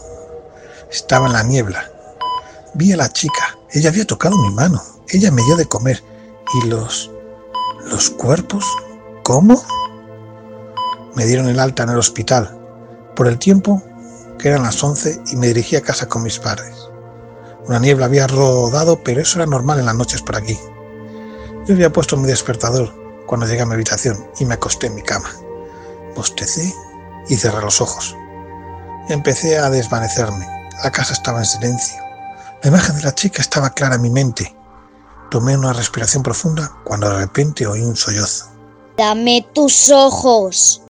Estaba 0.92 1.26
en 1.26 1.33
la 1.33 1.42
niebla. 1.42 1.90
Vi 2.74 2.92
a 2.92 2.96
la 2.96 3.09
chica. 3.09 3.59
Ella 3.72 3.88
había 3.88 4.07
tocado 4.07 4.38
mi 4.38 4.52
mano. 4.52 4.80
Ella 5.09 5.33
me 5.33 5.42
dio 5.42 5.57
de 5.57 5.66
comer. 5.66 6.00
¿Y 6.62 6.68
los... 6.68 7.11
los 7.90 8.11
cuerpos? 8.11 8.64
¿Cómo? 9.24 9.64
Me 11.16 11.26
dieron 11.26 11.48
el 11.48 11.59
alta 11.59 11.83
en 11.83 11.88
el 11.88 11.98
hospital. 11.98 12.57
Por 13.16 13.26
el 13.26 13.40
tiempo, 13.40 13.83
que 14.38 14.46
eran 14.46 14.62
las 14.62 14.80
once, 14.85 15.20
y 15.33 15.35
me 15.35 15.48
dirigí 15.48 15.74
a 15.74 15.83
casa 15.83 16.07
con 16.07 16.22
mis 16.22 16.38
padres. 16.38 16.88
Una 17.66 17.80
niebla 17.80 18.07
había 18.07 18.28
rodado, 18.28 19.02
pero 19.02 19.20
eso 19.20 19.40
era 19.40 19.46
normal 19.46 19.80
en 19.80 19.87
las 19.87 19.96
noches 19.96 20.22
por 20.22 20.37
aquí. 20.37 20.57
Yo 21.66 21.74
había 21.74 21.90
puesto 21.90 22.16
mi 22.18 22.29
despertador 22.29 22.92
cuando 23.27 23.46
llegué 23.46 23.62
a 23.62 23.66
mi 23.66 23.72
habitación 23.72 24.22
y 24.38 24.44
me 24.44 24.55
acosté 24.55 24.88
en 24.88 24.96
mi 24.96 25.03
cama. 25.03 25.31
Bostecé 26.14 26.74
y 27.29 27.37
cerré 27.37 27.62
los 27.62 27.81
ojos. 27.81 28.14
Empecé 29.09 29.59
a 29.59 29.70
desvanecerme. 29.70 30.46
La 30.83 30.90
casa 30.90 31.14
estaba 31.14 31.38
en 31.38 31.46
silencio. 31.46 31.96
La 32.62 32.68
imagen 32.68 32.96
de 32.96 33.03
la 33.03 33.14
chica 33.14 33.40
estaba 33.40 33.70
clara 33.70 33.94
en 33.94 34.03
mi 34.03 34.11
mente. 34.11 34.55
Tomé 35.31 35.57
una 35.57 35.72
respiración 35.72 36.22
profunda 36.22 36.70
cuando 36.85 37.09
de 37.09 37.20
repente 37.20 37.66
oí 37.66 37.81
un 37.81 37.96
sollozo. 37.96 38.50
Dame 38.98 39.46
tus 39.55 39.90
ojos. 39.90 40.84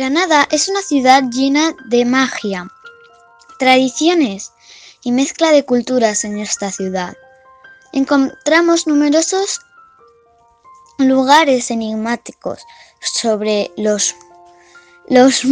Granada 0.00 0.48
es 0.50 0.70
una 0.70 0.80
ciudad 0.80 1.24
llena 1.30 1.76
de 1.84 2.06
magia, 2.06 2.66
tradiciones 3.58 4.50
y 5.04 5.12
mezcla 5.12 5.52
de 5.52 5.66
culturas 5.66 6.24
en 6.24 6.38
esta 6.38 6.72
ciudad. 6.72 7.18
Encontramos 7.92 8.86
numerosos 8.86 9.60
lugares 10.96 11.70
enigmáticos 11.70 12.64
sobre 13.02 13.72
los, 13.76 14.16
los, 15.06 15.42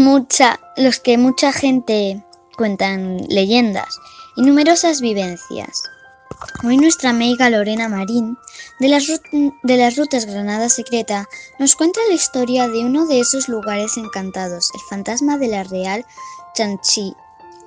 que 1.01 1.19
mucha 1.19 1.53
gente 1.53 2.25
cuenta 2.57 2.87
en 2.87 3.19
leyendas 3.29 4.01
y 4.35 4.41
numerosas 4.45 5.03
vivencias. 5.03 5.83
Hoy 6.65 6.77
nuestra 6.77 7.11
amiga 7.11 7.51
Lorena 7.51 7.89
Marín, 7.89 8.37
de 8.81 8.89
las, 8.89 9.07
de 9.07 9.77
las 9.77 9.97
Rutas 9.97 10.27
Granada 10.27 10.69
Secreta, 10.69 11.29
nos 11.59 11.75
cuenta 11.75 12.01
la 12.09 12.15
historia 12.15 12.69
de 12.69 12.85
uno 12.85 13.07
de 13.07 13.21
esos 13.21 13.49
lugares 13.49 13.97
encantados, 13.97 14.71
el 14.75 14.81
fantasma 14.89 15.37
de 15.39 15.49
la 15.49 15.65
Real 15.65 16.05
Chanchi, 16.55 17.13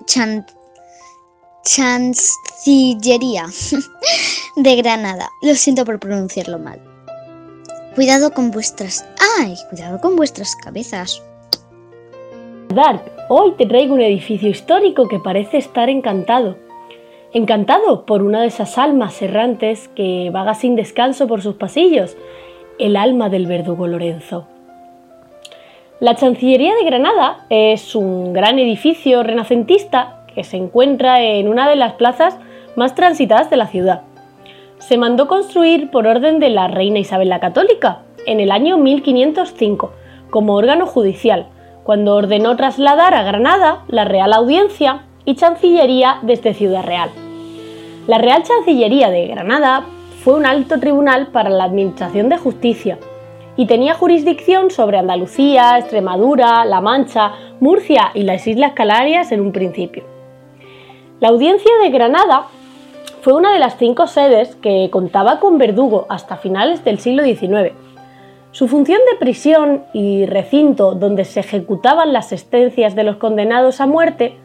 Chan, 0.05 0.45
Chancillería 1.63 3.45
de 4.55 4.75
Granada. 4.77 5.29
Lo 5.41 5.55
siento 5.55 5.86
por 5.86 5.99
pronunciarlo 5.99 6.57
mal. 6.57 6.81
Cuidado 7.95 8.31
con 8.31 8.51
vuestras... 8.51 9.05
¡Ay! 9.38 9.55
Cuidado 9.69 9.99
con 9.99 10.15
vuestras 10.15 10.55
cabezas. 10.55 11.21
Dark, 12.69 13.03
hoy 13.27 13.53
te 13.57 13.65
traigo 13.65 13.95
un 13.95 14.01
edificio 14.01 14.49
histórico 14.49 15.07
que 15.10 15.19
parece 15.19 15.57
estar 15.57 15.89
encantado 15.89 16.57
encantado 17.33 18.05
por 18.05 18.21
una 18.21 18.41
de 18.41 18.47
esas 18.47 18.77
almas 18.77 19.21
errantes 19.21 19.87
que 19.89 20.29
vaga 20.31 20.53
sin 20.53 20.75
descanso 20.75 21.27
por 21.27 21.41
sus 21.41 21.55
pasillos, 21.55 22.17
el 22.77 22.95
alma 22.95 23.29
del 23.29 23.47
verdugo 23.47 23.87
Lorenzo. 23.87 24.47
La 25.99 26.15
Chancillería 26.15 26.73
de 26.75 26.83
Granada 26.83 27.45
es 27.49 27.95
un 27.95 28.33
gran 28.33 28.57
edificio 28.59 29.23
renacentista 29.23 30.25
que 30.33 30.43
se 30.43 30.57
encuentra 30.57 31.21
en 31.21 31.47
una 31.47 31.69
de 31.69 31.75
las 31.75 31.93
plazas 31.93 32.37
más 32.75 32.95
transitadas 32.95 33.49
de 33.49 33.57
la 33.57 33.67
ciudad. 33.67 34.01
Se 34.79 34.97
mandó 34.97 35.27
construir 35.27 35.91
por 35.91 36.07
orden 36.07 36.39
de 36.39 36.49
la 36.49 36.67
reina 36.67 36.99
Isabel 36.99 37.29
la 37.29 37.39
Católica 37.39 37.99
en 38.25 38.39
el 38.39 38.51
año 38.51 38.77
1505 38.77 39.91
como 40.31 40.55
órgano 40.55 40.87
judicial, 40.87 41.47
cuando 41.83 42.15
ordenó 42.15 42.55
trasladar 42.55 43.13
a 43.13 43.23
Granada 43.23 43.83
la 43.87 44.05
Real 44.05 44.33
Audiencia 44.33 45.03
y 45.25 45.36
Chancillería 45.36 46.19
desde 46.21 46.53
Ciudad 46.53 46.84
Real. 46.84 47.10
La 48.07 48.17
Real 48.17 48.43
Chancillería 48.43 49.10
de 49.10 49.27
Granada 49.27 49.86
fue 50.23 50.36
un 50.36 50.45
alto 50.45 50.79
tribunal 50.79 51.27
para 51.27 51.49
la 51.49 51.65
Administración 51.65 52.29
de 52.29 52.38
Justicia 52.38 52.97
y 53.57 53.65
tenía 53.65 53.93
jurisdicción 53.93 54.71
sobre 54.71 54.97
Andalucía, 54.97 55.77
Extremadura, 55.77 56.65
La 56.65 56.81
Mancha, 56.81 57.34
Murcia 57.60 58.12
y 58.13 58.23
las 58.23 58.47
Islas 58.47 58.73
Canarias 58.73 59.31
en 59.31 59.41
un 59.41 59.51
principio. 59.51 60.03
La 61.19 61.29
Audiencia 61.29 61.71
de 61.84 61.89
Granada 61.89 62.47
fue 63.21 63.34
una 63.34 63.53
de 63.53 63.60
las 63.60 63.77
cinco 63.77 64.07
sedes 64.07 64.55
que 64.55 64.89
contaba 64.91 65.39
con 65.39 65.60
verdugo 65.60 66.07
hasta 66.10 66.38
finales 66.38 66.84
del 66.84 66.97
siglo 66.97 67.23
XIX. 67.23 67.73
Su 68.51 68.67
función 68.67 68.99
de 69.12 69.17
prisión 69.19 69.84
y 69.93 70.25
recinto 70.25 70.95
donde 70.95 71.23
se 71.25 71.41
ejecutaban 71.41 72.13
las 72.13 72.29
sentencias 72.29 72.95
de 72.95 73.03
los 73.03 73.17
condenados 73.17 73.79
a 73.79 73.86
muerte 73.86 74.36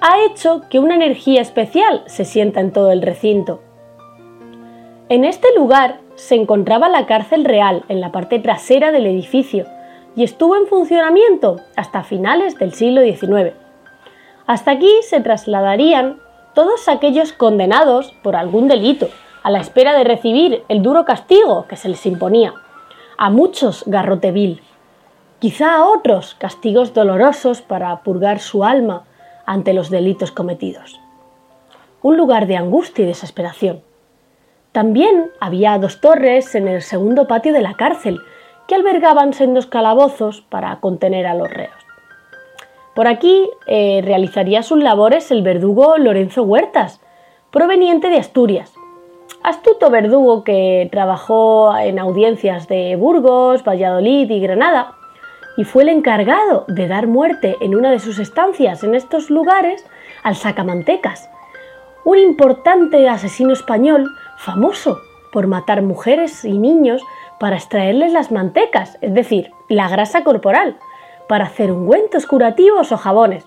ha 0.00 0.24
hecho 0.24 0.62
que 0.70 0.78
una 0.78 0.94
energía 0.94 1.40
especial 1.40 2.02
se 2.06 2.24
sienta 2.24 2.60
en 2.60 2.72
todo 2.72 2.92
el 2.92 3.02
recinto. 3.02 3.60
En 5.08 5.24
este 5.24 5.48
lugar 5.56 6.00
se 6.14 6.34
encontraba 6.34 6.88
la 6.88 7.06
cárcel 7.06 7.44
real 7.44 7.84
en 7.88 8.00
la 8.00 8.12
parte 8.12 8.38
trasera 8.38 8.92
del 8.92 9.06
edificio 9.06 9.66
y 10.14 10.22
estuvo 10.22 10.56
en 10.56 10.66
funcionamiento 10.66 11.56
hasta 11.76 12.04
finales 12.04 12.58
del 12.58 12.72
siglo 12.74 13.02
XIX. 13.02 13.54
Hasta 14.46 14.72
aquí 14.72 14.90
se 15.02 15.20
trasladarían 15.20 16.20
todos 16.54 16.88
aquellos 16.88 17.32
condenados 17.32 18.12
por 18.22 18.36
algún 18.36 18.68
delito, 18.68 19.08
a 19.42 19.50
la 19.50 19.60
espera 19.60 19.96
de 19.96 20.04
recibir 20.04 20.64
el 20.68 20.82
duro 20.82 21.04
castigo 21.04 21.66
que 21.68 21.76
se 21.76 21.88
les 21.88 22.04
imponía. 22.04 22.52
A 23.16 23.30
muchos 23.30 23.84
garrote 23.86 24.32
vil, 24.32 24.60
quizá 25.38 25.76
a 25.76 25.86
otros 25.86 26.34
castigos 26.34 26.92
dolorosos 26.94 27.62
para 27.62 28.02
purgar 28.02 28.40
su 28.40 28.64
alma 28.64 29.04
ante 29.48 29.72
los 29.72 29.88
delitos 29.88 30.30
cometidos. 30.30 31.00
Un 32.02 32.18
lugar 32.18 32.46
de 32.46 32.58
angustia 32.58 33.04
y 33.04 33.08
desesperación. 33.08 33.80
También 34.72 35.30
había 35.40 35.78
dos 35.78 36.02
torres 36.02 36.54
en 36.54 36.68
el 36.68 36.82
segundo 36.82 37.26
patio 37.26 37.54
de 37.54 37.62
la 37.62 37.72
cárcel 37.72 38.20
que 38.68 38.74
albergaban 38.74 39.32
sendos 39.32 39.66
calabozos 39.66 40.42
para 40.42 40.78
contener 40.80 41.26
a 41.26 41.34
los 41.34 41.48
reos. 41.48 41.72
Por 42.94 43.08
aquí 43.08 43.48
eh, 43.66 44.02
realizaría 44.04 44.62
sus 44.62 44.82
labores 44.82 45.30
el 45.30 45.42
verdugo 45.42 45.96
Lorenzo 45.96 46.42
Huertas, 46.42 47.00
proveniente 47.50 48.10
de 48.10 48.18
Asturias. 48.18 48.74
Astuto 49.42 49.88
verdugo 49.88 50.44
que 50.44 50.90
trabajó 50.92 51.74
en 51.78 51.98
audiencias 51.98 52.68
de 52.68 52.96
Burgos, 52.96 53.64
Valladolid 53.64 54.30
y 54.30 54.40
Granada 54.40 54.97
y 55.58 55.64
fue 55.64 55.82
el 55.82 55.88
encargado 55.88 56.64
de 56.68 56.86
dar 56.86 57.08
muerte 57.08 57.56
en 57.60 57.74
una 57.74 57.90
de 57.90 57.98
sus 57.98 58.20
estancias 58.20 58.84
en 58.84 58.94
estos 58.94 59.28
lugares 59.28 59.84
al 60.22 60.36
sacamantecas, 60.36 61.28
un 62.04 62.16
importante 62.16 63.08
asesino 63.08 63.52
español 63.52 64.08
famoso 64.38 64.98
por 65.32 65.48
matar 65.48 65.82
mujeres 65.82 66.44
y 66.44 66.56
niños 66.56 67.02
para 67.40 67.56
extraerles 67.56 68.12
las 68.12 68.30
mantecas, 68.30 68.98
es 69.00 69.12
decir, 69.12 69.50
la 69.68 69.88
grasa 69.88 70.22
corporal 70.22 70.78
para 71.28 71.46
hacer 71.46 71.72
ungüentos 71.72 72.26
curativos 72.26 72.92
o 72.92 72.96
jabones, 72.96 73.44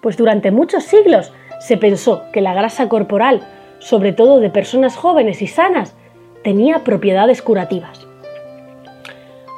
pues 0.00 0.16
durante 0.16 0.52
muchos 0.52 0.84
siglos 0.84 1.32
se 1.58 1.76
pensó 1.76 2.22
que 2.32 2.42
la 2.42 2.54
grasa 2.54 2.88
corporal, 2.88 3.42
sobre 3.80 4.12
todo 4.12 4.38
de 4.38 4.50
personas 4.50 4.96
jóvenes 4.96 5.42
y 5.42 5.48
sanas, 5.48 5.96
tenía 6.44 6.84
propiedades 6.84 7.42
curativas. 7.42 8.09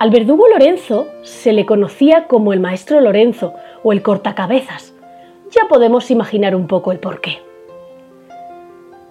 Al 0.03 0.11
verdugo 0.11 0.49
Lorenzo 0.49 1.07
se 1.23 1.53
le 1.53 1.65
conocía 1.65 2.27
como 2.27 2.53
el 2.53 2.59
maestro 2.59 3.01
Lorenzo 3.01 3.55
o 3.85 3.93
el 3.93 4.03
cortacabezas. 4.03 4.93
Ya 5.53 5.69
podemos 5.69 6.11
imaginar 6.11 6.57
un 6.57 6.67
poco 6.67 6.91
el 6.91 6.99
porqué. 6.99 7.39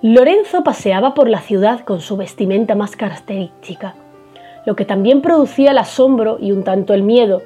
Lorenzo 0.02 0.66
paseaba 0.66 1.14
por 1.14 1.30
la 1.30 1.40
ciudad 1.40 1.86
con 1.86 2.02
su 2.02 2.18
vestimenta 2.18 2.76
más 2.76 2.98
característica, 2.98 3.96
lo 4.66 4.76
que 4.76 4.84
también 4.84 5.22
producía 5.22 5.72
el 5.72 5.78
asombro 5.78 6.38
y 6.42 6.52
un 6.52 6.66
tanto 6.66 6.94
el 6.94 7.04
miedo 7.04 7.42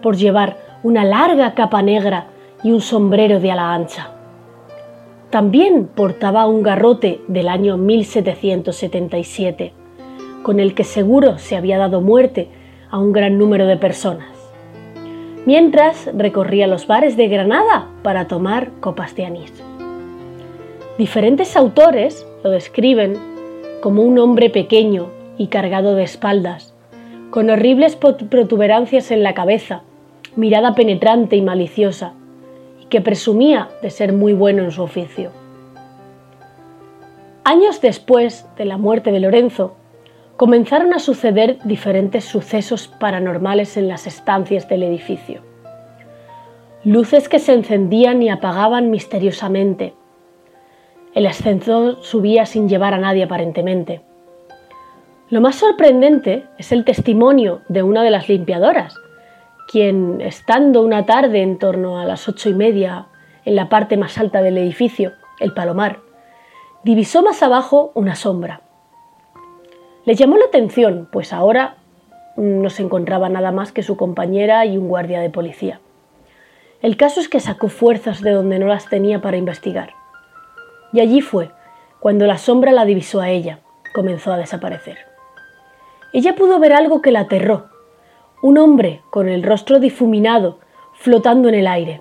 por 0.00 0.16
llevar 0.16 0.56
una 0.82 1.04
larga 1.04 1.52
capa 1.52 1.82
negra 1.82 2.28
y 2.62 2.70
un 2.70 2.80
sombrero 2.80 3.40
de 3.40 3.50
ala 3.50 3.74
ancha. 3.74 4.08
También 5.28 5.86
portaba 5.86 6.46
un 6.46 6.62
garrote 6.62 7.20
del 7.28 7.50
año 7.50 7.76
1777, 7.76 9.74
con 10.42 10.60
el 10.60 10.74
que 10.74 10.84
seguro 10.84 11.36
se 11.36 11.56
había 11.56 11.76
dado 11.76 12.00
muerte 12.00 12.48
a 12.90 12.98
un 12.98 13.12
gran 13.12 13.38
número 13.38 13.66
de 13.66 13.76
personas, 13.76 14.28
mientras 15.44 16.10
recorría 16.14 16.66
los 16.66 16.86
bares 16.86 17.16
de 17.16 17.28
Granada 17.28 17.88
para 18.02 18.26
tomar 18.26 18.70
copas 18.80 19.14
de 19.14 19.26
anís. 19.26 19.52
Diferentes 20.98 21.56
autores 21.56 22.26
lo 22.42 22.50
describen 22.50 23.18
como 23.82 24.02
un 24.02 24.18
hombre 24.18 24.50
pequeño 24.50 25.08
y 25.36 25.48
cargado 25.48 25.94
de 25.94 26.04
espaldas, 26.04 26.74
con 27.30 27.50
horribles 27.50 27.96
protuberancias 27.96 29.10
en 29.10 29.22
la 29.22 29.34
cabeza, 29.34 29.82
mirada 30.36 30.74
penetrante 30.74 31.36
y 31.36 31.42
maliciosa, 31.42 32.14
y 32.80 32.86
que 32.86 33.00
presumía 33.00 33.68
de 33.82 33.90
ser 33.90 34.12
muy 34.12 34.32
bueno 34.32 34.62
en 34.62 34.70
su 34.70 34.82
oficio. 34.82 35.30
Años 37.44 37.80
después 37.80 38.46
de 38.56 38.64
la 38.64 38.76
muerte 38.76 39.12
de 39.12 39.20
Lorenzo, 39.20 39.76
comenzaron 40.36 40.92
a 40.92 40.98
suceder 40.98 41.58
diferentes 41.64 42.24
sucesos 42.24 42.88
paranormales 42.88 43.76
en 43.76 43.88
las 43.88 44.06
estancias 44.06 44.68
del 44.68 44.82
edificio. 44.82 45.40
Luces 46.84 47.28
que 47.28 47.38
se 47.38 47.54
encendían 47.54 48.22
y 48.22 48.28
apagaban 48.28 48.90
misteriosamente. 48.90 49.94
El 51.14 51.26
ascensor 51.26 52.02
subía 52.02 52.44
sin 52.44 52.68
llevar 52.68 52.92
a 52.92 52.98
nadie 52.98 53.24
aparentemente. 53.24 54.02
Lo 55.30 55.40
más 55.40 55.56
sorprendente 55.56 56.44
es 56.58 56.70
el 56.70 56.84
testimonio 56.84 57.62
de 57.68 57.82
una 57.82 58.04
de 58.04 58.10
las 58.10 58.28
limpiadoras, 58.28 58.94
quien, 59.66 60.20
estando 60.20 60.82
una 60.82 61.06
tarde 61.06 61.42
en 61.42 61.58
torno 61.58 61.98
a 61.98 62.04
las 62.04 62.28
ocho 62.28 62.50
y 62.50 62.54
media 62.54 63.06
en 63.44 63.56
la 63.56 63.68
parte 63.68 63.96
más 63.96 64.18
alta 64.18 64.42
del 64.42 64.58
edificio, 64.58 65.12
el 65.40 65.54
palomar, 65.54 66.00
divisó 66.84 67.22
más 67.22 67.42
abajo 67.42 67.90
una 67.94 68.14
sombra. 68.14 68.65
Le 70.06 70.14
llamó 70.14 70.36
la 70.36 70.44
atención, 70.44 71.08
pues 71.10 71.32
ahora 71.32 71.78
no 72.36 72.70
se 72.70 72.84
encontraba 72.84 73.28
nada 73.28 73.50
más 73.50 73.72
que 73.72 73.82
su 73.82 73.96
compañera 73.96 74.64
y 74.64 74.78
un 74.78 74.86
guardia 74.86 75.18
de 75.18 75.30
policía. 75.30 75.80
El 76.80 76.96
caso 76.96 77.18
es 77.18 77.28
que 77.28 77.40
sacó 77.40 77.68
fuerzas 77.68 78.20
de 78.20 78.30
donde 78.30 78.60
no 78.60 78.68
las 78.68 78.88
tenía 78.88 79.20
para 79.20 79.36
investigar. 79.36 79.94
Y 80.92 81.00
allí 81.00 81.22
fue, 81.22 81.50
cuando 81.98 82.26
la 82.26 82.38
sombra 82.38 82.70
la 82.70 82.84
divisó 82.84 83.20
a 83.20 83.30
ella, 83.30 83.58
comenzó 83.96 84.32
a 84.32 84.36
desaparecer. 84.36 84.96
Ella 86.12 86.36
pudo 86.36 86.60
ver 86.60 86.72
algo 86.72 87.02
que 87.02 87.10
la 87.10 87.20
aterró. 87.20 87.66
Un 88.42 88.58
hombre 88.58 89.02
con 89.10 89.28
el 89.28 89.42
rostro 89.42 89.80
difuminado, 89.80 90.60
flotando 90.92 91.48
en 91.48 91.56
el 91.56 91.66
aire. 91.66 92.00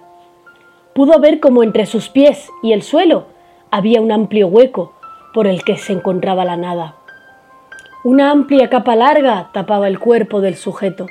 Pudo 0.94 1.20
ver 1.20 1.40
como 1.40 1.64
entre 1.64 1.88
sus 1.88 2.10
pies 2.10 2.50
y 2.62 2.74
el 2.74 2.84
suelo 2.84 3.26
había 3.72 4.00
un 4.00 4.12
amplio 4.12 4.48
hueco 4.48 4.94
por 5.34 5.48
el 5.48 5.64
que 5.64 5.78
se 5.78 5.94
encontraba 5.94 6.46
la 6.46 6.56
nada. 6.56 6.98
Una 8.06 8.30
amplia 8.30 8.70
capa 8.70 8.96
larga 8.96 9.50
tapaba 9.52 9.88
el 9.88 9.98
cuerpo 9.98 10.40
del 10.40 10.54
sujeto 10.58 11.08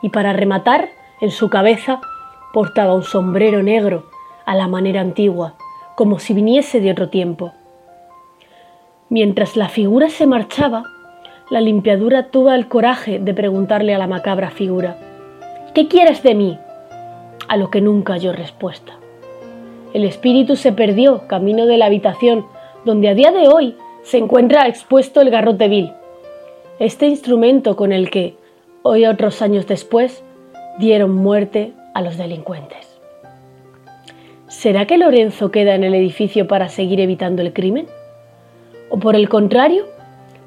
y 0.00 0.08
para 0.08 0.32
rematar, 0.32 0.88
en 1.20 1.30
su 1.30 1.50
cabeza 1.50 2.00
portaba 2.54 2.94
un 2.94 3.02
sombrero 3.02 3.62
negro 3.62 4.06
a 4.46 4.54
la 4.54 4.66
manera 4.66 5.02
antigua, 5.02 5.52
como 5.96 6.18
si 6.18 6.32
viniese 6.32 6.80
de 6.80 6.92
otro 6.92 7.10
tiempo. 7.10 7.52
Mientras 9.10 9.54
la 9.54 9.68
figura 9.68 10.08
se 10.08 10.26
marchaba, 10.26 10.84
la 11.50 11.60
limpiadura 11.60 12.30
tuvo 12.30 12.52
el 12.52 12.68
coraje 12.68 13.18
de 13.18 13.34
preguntarle 13.34 13.94
a 13.94 13.98
la 13.98 14.06
macabra 14.06 14.48
figura, 14.48 14.96
¿qué 15.74 15.88
quieres 15.88 16.22
de 16.22 16.34
mí? 16.34 16.58
A 17.48 17.58
lo 17.58 17.68
que 17.68 17.82
nunca 17.82 18.14
halló 18.14 18.32
respuesta. 18.32 18.94
El 19.92 20.04
espíritu 20.04 20.56
se 20.56 20.72
perdió 20.72 21.28
camino 21.28 21.66
de 21.66 21.76
la 21.76 21.84
habitación 21.84 22.46
donde 22.86 23.10
a 23.10 23.14
día 23.14 23.30
de 23.30 23.46
hoy 23.46 23.76
se 24.04 24.16
encuentra 24.16 24.68
expuesto 24.68 25.20
el 25.20 25.28
garrote 25.28 25.68
vil, 25.68 25.92
este 26.78 27.06
instrumento 27.06 27.76
con 27.76 27.92
el 27.92 28.10
que, 28.10 28.36
hoy 28.82 29.06
otros 29.06 29.42
años 29.42 29.66
después, 29.66 30.22
dieron 30.78 31.14
muerte 31.14 31.72
a 31.94 32.02
los 32.02 32.16
delincuentes. 32.16 32.98
¿Será 34.48 34.86
que 34.86 34.98
Lorenzo 34.98 35.50
queda 35.50 35.74
en 35.74 35.84
el 35.84 35.94
edificio 35.94 36.46
para 36.46 36.68
seguir 36.68 37.00
evitando 37.00 37.42
el 37.42 37.52
crimen? 37.52 37.86
¿O 38.90 38.98
por 38.98 39.16
el 39.16 39.28
contrario, 39.28 39.86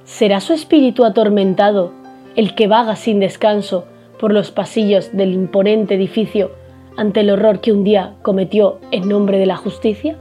¿Será 0.07 0.39
su 0.39 0.53
espíritu 0.53 1.03
atormentado 1.03 1.91
el 2.37 2.55
que 2.55 2.67
vaga 2.67 2.95
sin 2.95 3.19
descanso 3.19 3.83
por 4.17 4.31
los 4.31 4.51
pasillos 4.51 5.11
del 5.11 5.33
imponente 5.33 5.95
edificio 5.95 6.51
ante 6.95 7.19
el 7.19 7.29
horror 7.29 7.59
que 7.59 7.73
un 7.73 7.83
día 7.83 8.15
cometió 8.21 8.79
en 8.91 9.09
nombre 9.09 9.37
de 9.37 9.45
la 9.45 9.57
justicia? 9.57 10.15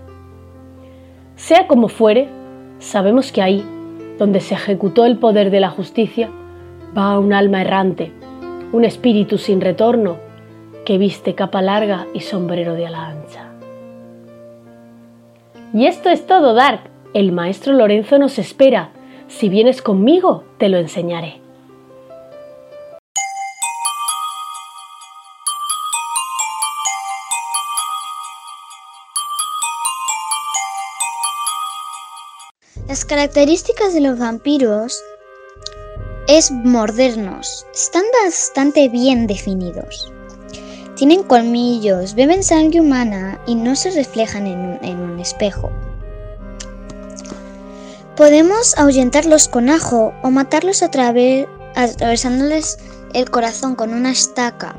Sea 1.37 1.69
como 1.69 1.87
fuere, 1.87 2.27
sabemos 2.81 3.31
que 3.31 3.43
ahí, 3.43 3.65
donde 4.19 4.41
se 4.41 4.55
ejecutó 4.55 5.05
el 5.05 5.19
poder 5.19 5.51
de 5.51 5.61
la 5.61 5.71
justicia, 5.71 6.31
va 6.97 7.19
un 7.19 7.33
alma 7.33 7.63
errante, 7.63 8.13
un 8.73 8.85
espíritu 8.85 9.39
sin 9.39 9.61
retorno 9.61 10.19
que 10.85 10.99
viste 10.99 11.35
capa 11.35 11.63
larga 11.63 12.07
y 12.15 12.21
sombrero 12.21 12.75
de 12.75 12.87
ala 12.87 13.09
ancha. 13.09 13.51
Y 15.75 15.87
esto 15.87 16.09
es 16.09 16.27
todo, 16.27 16.55
Dark. 16.55 16.81
El 17.13 17.33
maestro 17.33 17.73
Lorenzo 17.73 18.19
nos 18.19 18.39
espera. 18.39 18.91
Si 19.29 19.49
vienes 19.49 19.83
conmigo, 19.83 20.45
te 20.59 20.69
lo 20.69 20.79
enseñaré. 20.79 21.46
Las 32.89 33.05
características 33.05 33.95
de 33.95 34.01
los 34.01 34.17
vampiros 34.17 35.03
es 36.29 36.53
mordernos. 36.53 37.67
Están 37.75 38.05
bastante 38.23 38.89
bien 38.89 39.27
definidos. 39.27 40.13
Tienen 40.95 41.25
colmillos, 41.25 42.15
beben 42.15 42.45
sangre 42.45 42.81
humana 42.81 43.41
y 43.45 43.57
no 43.57 43.75
se 43.75 43.91
reflejan 43.91 44.47
en 44.47 45.01
un, 45.01 45.19
espejo. 45.19 45.73
Podemos 48.15 48.79
ahuyentarlos 48.79 49.49
con 49.49 49.69
ajo 49.69 50.15
o 50.23 50.31
matarlos 50.31 50.85
a 50.85 50.91
través, 50.93 51.49
atravesándoles 51.75 52.79
el 53.15 53.29
corazón 53.31 53.75
con 53.75 53.95
una 53.95 54.13
estaca. 54.13 54.77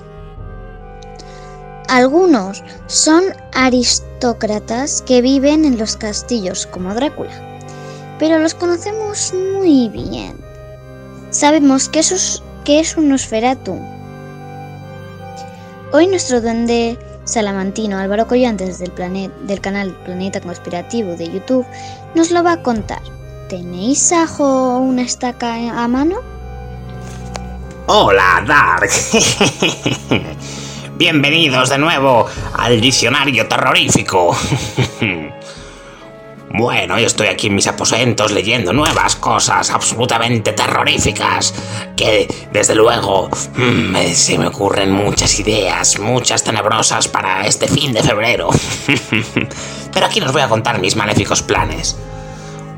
Algunos 1.89 2.63
son 2.85 3.25
aristócratas 3.53 5.01
que 5.01 5.21
viven 5.21 5.65
en 5.65 5.77
los 5.77 5.97
castillos 5.97 6.67
como 6.67 6.93
Drácula 6.93 7.46
pero 8.19 8.39
los 8.39 8.53
conocemos 8.53 9.33
muy 9.33 9.89
bien. 9.89 10.37
Sabemos 11.29 11.89
que, 11.89 12.01
que 12.63 12.79
es 12.79 12.97
un 12.97 13.09
Nosferatu. 13.09 13.79
Hoy 15.91 16.07
nuestro 16.07 16.41
duende 16.41 16.97
salamantino 17.25 17.97
Álvaro 17.97 18.27
Collantes 18.27 18.79
del, 18.79 18.91
del 19.47 19.61
canal 19.61 19.91
Planeta 20.05 20.41
Conspirativo 20.41 21.15
de 21.15 21.31
YouTube 21.31 21.65
nos 22.15 22.31
lo 22.31 22.43
va 22.43 22.53
a 22.53 22.63
contar. 22.63 23.01
¿Tenéis 23.49 24.11
ajo 24.11 24.43
o 24.43 24.79
una 24.79 25.03
estaca 25.03 25.55
a 25.83 25.87
mano? 25.87 26.17
Hola, 27.87 28.43
Dark. 28.45 28.89
Bienvenidos 30.97 31.69
de 31.69 31.77
nuevo 31.77 32.25
al 32.57 32.81
diccionario 32.81 33.47
terrorífico. 33.47 34.35
Bueno, 36.49 36.97
yo 36.97 37.07
estoy 37.07 37.27
aquí 37.27 37.47
en 37.47 37.55
mis 37.55 37.67
aposentos 37.67 38.31
leyendo 38.31 38.71
nuevas 38.71 39.17
cosas 39.17 39.69
absolutamente 39.69 40.53
terroríficas, 40.53 41.53
que 41.95 42.27
desde 42.53 42.73
luego 42.73 43.29
mm, 43.55 43.95
se 44.13 44.37
me 44.37 44.47
ocurren 44.47 44.91
muchas 44.91 45.39
ideas, 45.39 45.99
muchas 45.99 46.43
tenebrosas 46.43 47.09
para 47.09 47.45
este 47.45 47.67
fin 47.67 47.91
de 47.91 48.01
febrero. 48.01 48.49
Pero 49.93 50.05
aquí 50.05 50.21
os 50.21 50.31
voy 50.31 50.41
a 50.41 50.47
contar 50.47 50.79
mis 50.79 50.95
maléficos 50.95 51.43
planes. 51.43 51.97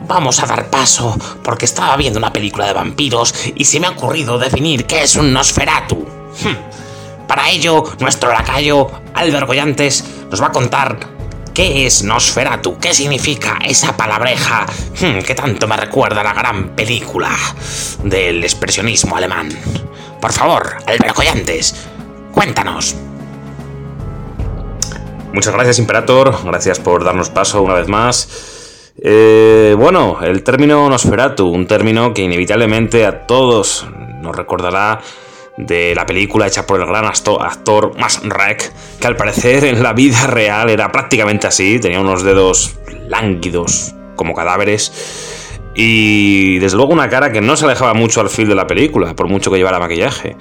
Vamos 0.07 0.41
a 0.41 0.47
dar 0.47 0.71
paso 0.71 1.15
porque 1.43 1.65
estaba 1.65 1.95
viendo 1.95 2.17
una 2.17 2.33
película 2.33 2.65
de 2.65 2.73
vampiros 2.73 3.35
y 3.53 3.65
se 3.65 3.79
me 3.79 3.85
ha 3.85 3.91
ocurrido 3.91 4.39
definir 4.39 4.85
qué 4.87 5.03
es 5.03 5.15
un 5.15 5.31
Nosferatu. 5.31 5.97
Hmm. 6.43 7.27
Para 7.27 7.51
ello, 7.51 7.83
nuestro 7.99 8.31
lacayo, 8.33 8.89
Albert 9.13 9.45
Goyantes, 9.45 10.03
nos 10.31 10.41
va 10.41 10.47
a 10.47 10.51
contar 10.51 11.18
¿Qué 11.59 11.85
es 11.85 12.03
Nosferatu? 12.03 12.79
¿Qué 12.79 12.93
significa 12.93 13.59
esa 13.65 13.97
palabreja 13.97 14.65
hmm, 15.01 15.19
que 15.19 15.35
tanto 15.35 15.67
me 15.67 15.75
recuerda 15.75 16.21
a 16.21 16.23
la 16.23 16.33
gran 16.33 16.73
película 16.73 17.35
del 18.01 18.41
expresionismo 18.45 19.17
alemán? 19.17 19.49
Por 20.21 20.31
favor, 20.31 20.77
Albert 20.85 21.13
Collantes, 21.13 21.75
cuéntanos. 22.31 22.95
Muchas 25.33 25.53
gracias, 25.53 25.79
Imperator. 25.79 26.33
Gracias 26.45 26.79
por 26.79 27.03
darnos 27.03 27.29
paso 27.29 27.61
una 27.61 27.73
vez 27.73 27.89
más. 27.89 28.93
Eh, 28.97 29.75
bueno, 29.77 30.19
el 30.21 30.43
término 30.43 30.89
Nosferatu, 30.89 31.45
un 31.45 31.67
término 31.67 32.13
que 32.13 32.21
inevitablemente 32.21 33.05
a 33.05 33.27
todos 33.27 33.85
nos 34.21 34.33
recordará 34.33 35.01
de 35.59 35.93
la 35.93 36.05
película 36.05 36.47
hecha 36.47 36.65
por 36.65 36.79
el 36.79 36.87
gran 36.87 37.05
actor 37.05 37.91
Rek, 38.23 38.73
que 38.99 39.07
al 39.07 39.17
parecer 39.17 39.65
en 39.65 39.83
la 39.83 39.93
vida 39.93 40.25
real 40.25 40.69
era 40.69 40.91
prácticamente 40.91 41.47
así, 41.47 41.79
tenía 41.79 41.99
unos 41.99 42.23
dedos 42.23 42.77
lánguidos 43.07 43.93
como 44.15 44.33
cadáveres 44.33 44.93
y 45.75 46.59
desde 46.59 46.77
luego 46.77 46.93
una 46.93 47.09
cara 47.09 47.31
que 47.31 47.41
no 47.41 47.57
se 47.57 47.65
alejaba 47.65 47.93
mucho 47.93 48.21
al 48.21 48.29
fil 48.29 48.47
de 48.47 48.55
la 48.55 48.67
película, 48.67 49.13
por 49.15 49.27
mucho 49.27 49.51
que 49.51 49.57
llevara 49.57 49.79
maquillaje. 49.79 50.37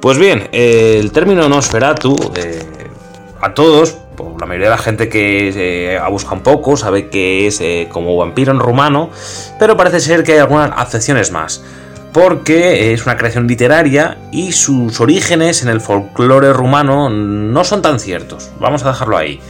Pues 0.00 0.18
bien, 0.18 0.48
el 0.52 1.10
término 1.12 1.48
Nosferatu, 1.48 2.16
eh, 2.36 2.62
a 3.40 3.54
todos, 3.54 3.92
por 4.16 4.38
la 4.40 4.46
mayoría 4.46 4.68
de 4.68 4.76
la 4.76 4.82
gente 4.82 5.08
que 5.08 5.98
ha 6.00 6.08
buscado 6.08 6.36
un 6.36 6.42
poco, 6.42 6.76
sabe 6.76 7.08
que 7.08 7.46
es 7.46 7.60
eh, 7.62 7.88
como 7.90 8.16
vampiro 8.16 8.52
en 8.52 8.58
rumano, 8.58 9.10
pero 9.58 9.76
parece 9.76 10.00
ser 10.00 10.22
que 10.22 10.32
hay 10.32 10.38
algunas 10.38 10.70
acepciones 10.76 11.30
más 11.30 11.62
porque 12.12 12.92
es 12.92 13.06
una 13.06 13.16
creación 13.16 13.46
literaria 13.46 14.18
y 14.32 14.52
sus 14.52 15.00
orígenes 15.00 15.62
en 15.62 15.68
el 15.68 15.80
folclore 15.80 16.52
rumano 16.52 17.08
no 17.08 17.64
son 17.64 17.82
tan 17.82 18.00
ciertos. 18.00 18.50
Vamos 18.58 18.84
a 18.84 18.88
dejarlo 18.88 19.16
ahí. 19.16 19.40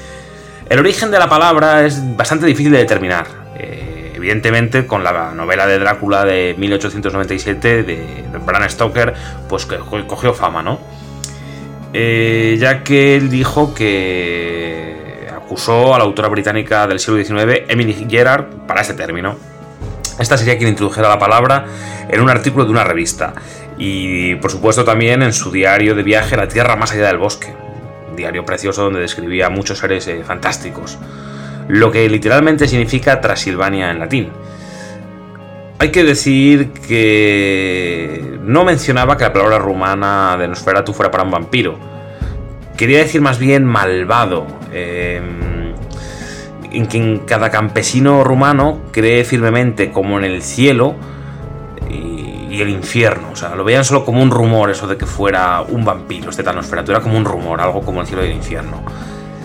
El 0.69 0.79
origen 0.79 1.11
de 1.11 1.19
la 1.19 1.29
palabra 1.29 1.85
es 1.85 2.17
bastante 2.17 2.47
difícil 2.47 2.73
de 2.73 2.79
determinar. 2.79 3.27
Eh, 3.57 4.13
evidentemente, 4.15 4.87
con 4.87 5.03
la 5.03 5.33
novela 5.33 5.67
de 5.67 5.79
Drácula 5.79 6.25
de 6.25 6.55
1897 6.59 7.83
de, 7.83 8.25
Bram 8.45 8.69
Stoker, 8.69 9.15
pues 9.49 9.67
cogió 9.67 10.35
fama, 10.35 10.63
¿no? 10.63 10.79
Eh, 11.93 12.57
ya 12.61 12.85
que 12.85 13.17
él 13.17 13.31
dijo 13.31 13.75
que 13.75 15.29
acusó 15.35 15.93
a 15.95 15.99
la 15.99 16.05
autora 16.05 16.29
británica 16.29 16.87
del 16.87 17.01
siglo 17.01 17.17
XIX, 17.25 17.65
Emily 17.69 18.07
Gerard, 18.09 18.45
para 18.67 18.83
ese 18.83 18.95
término. 18.95 19.50
Esta 20.21 20.37
sería 20.37 20.59
quien 20.59 20.71
introdujera 20.71 21.09
la 21.09 21.19
palabra 21.19 21.65
en 22.09 22.21
un 22.21 22.29
artículo 22.29 22.65
de 22.65 22.71
una 22.71 22.85
revista 22.85 23.33
y 23.79 24.35
por 24.37 24.51
supuesto 24.51 24.85
también 24.85 25.23
en 25.23 25.33
su 25.33 25.51
diario 25.51 25.95
de 25.95 26.03
viaje 26.03 26.37
La 26.37 26.47
Tierra 26.47 26.77
más 26.77 26.93
allá 26.93 27.07
del 27.07 27.17
bosque, 27.17 27.55
diario 28.15 28.45
precioso 28.45 28.85
donde 28.85 29.01
describía 29.01 29.49
muchos 29.49 29.79
seres 29.79 30.07
eh, 30.09 30.23
fantásticos, 30.23 30.99
lo 31.69 31.91
que 31.91 32.09
literalmente 32.09 32.69
significa 32.69 33.21
Transilvania 33.21 33.91
en 33.91 33.99
latín. 33.99 34.29
Hay 35.79 35.91
que 35.91 36.05
decir 36.05 36.73
que 36.73 38.39
no 38.43 38.67
mencionaba 38.67 39.17
que 39.17 39.25
la 39.25 39.33
palabra 39.33 39.59
rumana 39.59 40.37
de 40.39 40.47
Nosferatu 40.47 40.93
fuera 40.93 41.11
para 41.11 41.25
un 41.25 41.31
vampiro. 41.31 41.79
Quería 42.77 42.99
decir 42.99 43.23
más 43.23 43.39
bien 43.39 43.65
malvado. 43.65 44.47
Em, 44.73 45.60
en 46.73 46.87
que 46.87 47.23
cada 47.27 47.51
campesino 47.51 48.25
rumano 48.25 48.81
cree 48.93 49.25
firmemente 49.25 49.91
como 49.91 50.19
en 50.19 50.25
el 50.25 50.43
cielo 50.43 50.95
y, 51.89 52.61
el 52.61 52.69
infierno. 52.69 53.31
O 53.33 53.37
sea, 53.37 53.55
lo 53.55 53.65
veían 53.65 53.85
solo 53.85 54.05
como 54.05 54.23
un 54.23 54.31
rumor 54.31 54.71
eso 54.71 54.87
de 54.87 54.99
que 54.99 55.07
fuera 55.07 55.63
un 55.63 55.85
vampiro, 55.85 56.29
este 56.31 56.43
tal 56.43 56.57
Nosferatu. 56.57 56.91
Era 56.91 57.01
como 57.01 57.17
un 57.17 57.25
rumor, 57.25 57.61
algo 57.61 57.81
como 57.81 58.03
el 58.03 58.07
cielo 58.07 58.23
y 58.23 58.29
el 58.29 58.37
infierno. 58.37 58.83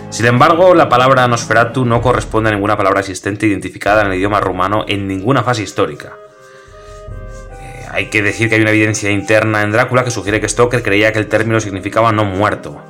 Sin 0.10 0.26
embargo, 0.26 0.74
la 0.74 0.90
palabra 0.90 1.28
Nosferatu 1.28 1.86
no 1.86 2.02
corresponde 2.02 2.50
a 2.50 2.54
ninguna 2.54 2.76
palabra 2.76 3.00
existente 3.00 3.46
identificada 3.46 4.02
en 4.02 4.08
el 4.08 4.16
idioma 4.16 4.42
rumano 4.42 4.86
en 4.88 5.08
ninguna 5.08 5.44
fase 5.44 5.64
histórica. 5.64 6.14
Eh, 7.62 7.86
hay 7.92 8.10
que 8.10 8.22
decir 8.22 8.50
que 8.50 8.56
hay 8.56 8.62
una 8.62 8.72
evidencia 8.72 9.10
interna 9.12 9.62
en 9.62 9.72
Drácula 9.72 10.04
que 10.04 10.12
sugiere 10.12 10.42
que 10.42 10.50
Stoker 10.50 10.84
creía 10.84 11.14
que 11.14 11.20
el 11.20 11.28
término 11.28 11.60
significaba 11.60 12.12
no 12.12 12.26
muerto. 12.26 12.82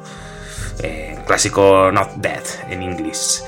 Eh, 0.81 1.17
clásico 1.25 1.91
not 1.91 2.15
dead 2.15 2.43
en 2.69 2.83
inglés. 2.83 3.43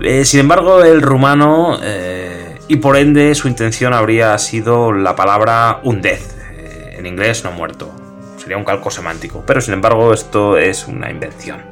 Eh, 0.00 0.24
sin 0.24 0.40
embargo, 0.40 0.84
el 0.84 1.02
rumano, 1.02 1.78
eh, 1.82 2.58
y 2.68 2.76
por 2.76 2.96
ende 2.96 3.34
su 3.34 3.48
intención 3.48 3.92
habría 3.92 4.38
sido 4.38 4.92
la 4.92 5.16
palabra 5.16 5.80
undead, 5.82 6.20
eh, 6.52 6.96
en 6.98 7.06
inglés 7.06 7.42
no 7.42 7.50
muerto. 7.50 7.90
Sería 8.36 8.56
un 8.56 8.64
calco 8.64 8.90
semántico. 8.92 9.42
Pero 9.44 9.60
sin 9.60 9.74
embargo, 9.74 10.14
esto 10.14 10.56
es 10.56 10.86
una 10.86 11.10
invención 11.10 11.62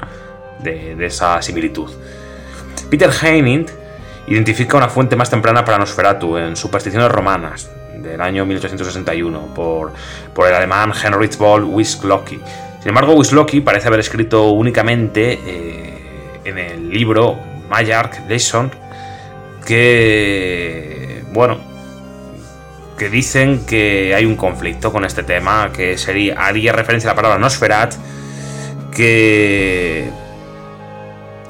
de, 0.58 0.96
esa 1.06 1.40
similitud. 1.40 1.88
Peter 2.90 3.10
Heining 3.10 3.66
identifica 4.26 4.76
una 4.76 4.88
fuente 4.88 5.14
más 5.14 5.30
temprana 5.30 5.64
para 5.64 5.78
Nosferatu 5.78 6.36
en 6.36 6.56
Supersticiones 6.56 7.08
Romanas, 7.08 7.70
del 7.96 8.20
año 8.20 8.44
1861, 8.44 9.54
por, 9.54 9.92
por 10.34 10.48
el 10.48 10.54
alemán 10.54 10.92
Heinrich 10.92 11.38
Boll 11.38 11.62
Wislocki. 11.62 12.40
Sin 12.80 12.88
embargo, 12.88 13.14
Wislocki 13.14 13.60
parece 13.60 13.86
haber 13.86 14.00
escrito 14.00 14.50
únicamente 14.50 15.38
en 16.44 16.58
el 16.58 16.90
libro 16.90 17.55
Mayark 17.68 18.28
Leeson 18.28 18.70
que, 19.66 21.24
bueno, 21.32 21.58
que 22.96 23.10
dicen 23.10 23.66
que 23.66 24.14
hay 24.14 24.24
un 24.24 24.36
conflicto 24.36 24.90
con 24.92 25.04
este 25.04 25.22
tema, 25.22 25.70
que 25.74 25.98
sería, 25.98 26.40
haría 26.46 26.72
referencia 26.72 27.10
a 27.10 27.12
la 27.12 27.16
palabra 27.16 27.38
Nosferat, 27.38 27.94
que, 28.94 30.08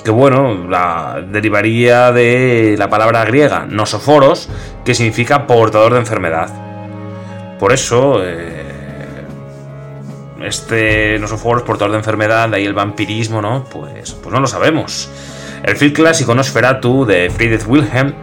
que 0.03 0.11
bueno, 0.11 0.67
la, 0.69 1.23
derivaría 1.31 2.11
de 2.11 2.75
la 2.77 2.89
palabra 2.89 3.25
griega 3.25 3.67
nosoforos, 3.69 4.49
que 4.85 4.95
significa 4.95 5.47
portador 5.47 5.93
de 5.93 6.01
enfermedad. 6.01 6.49
Por 7.61 7.73
eso, 7.73 8.23
eh, 8.25 8.65
este 10.43 11.19
Nosophoros, 11.21 11.63
portador 11.63 11.93
de 11.93 11.99
enfermedad, 11.99 12.49
de 12.49 12.57
ahí 12.57 12.65
el 12.65 12.75
vampirismo, 12.75 13.41
¿no? 13.41 13.65
Pues, 13.65 14.13
pues 14.13 14.33
no 14.33 14.41
lo 14.41 14.47
sabemos. 14.47 15.09
El 15.67 15.77
film 15.77 15.93
clásico 15.93 16.33
Nosferatu 16.33 17.05
de 17.05 17.29
Friedrich 17.29 17.67
Wilhelm, 17.67 18.15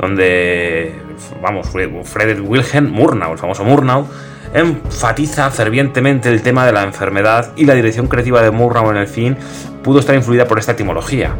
donde, 0.00 0.92
vamos, 1.40 1.68
Friedrich 1.70 2.44
Wilhelm 2.44 2.90
Murnau, 2.90 3.32
el 3.32 3.38
famoso 3.38 3.62
Murnau, 3.62 4.08
enfatiza 4.52 5.48
fervientemente 5.52 6.28
el 6.28 6.42
tema 6.42 6.66
de 6.66 6.72
la 6.72 6.82
enfermedad 6.82 7.52
y 7.54 7.66
la 7.66 7.74
dirección 7.74 8.08
creativa 8.08 8.42
de 8.42 8.50
Murnau 8.50 8.90
en 8.90 8.96
el 8.96 9.06
film 9.06 9.36
pudo 9.84 10.00
estar 10.00 10.16
influida 10.16 10.48
por 10.48 10.58
esta 10.58 10.72
etimología. 10.72 11.36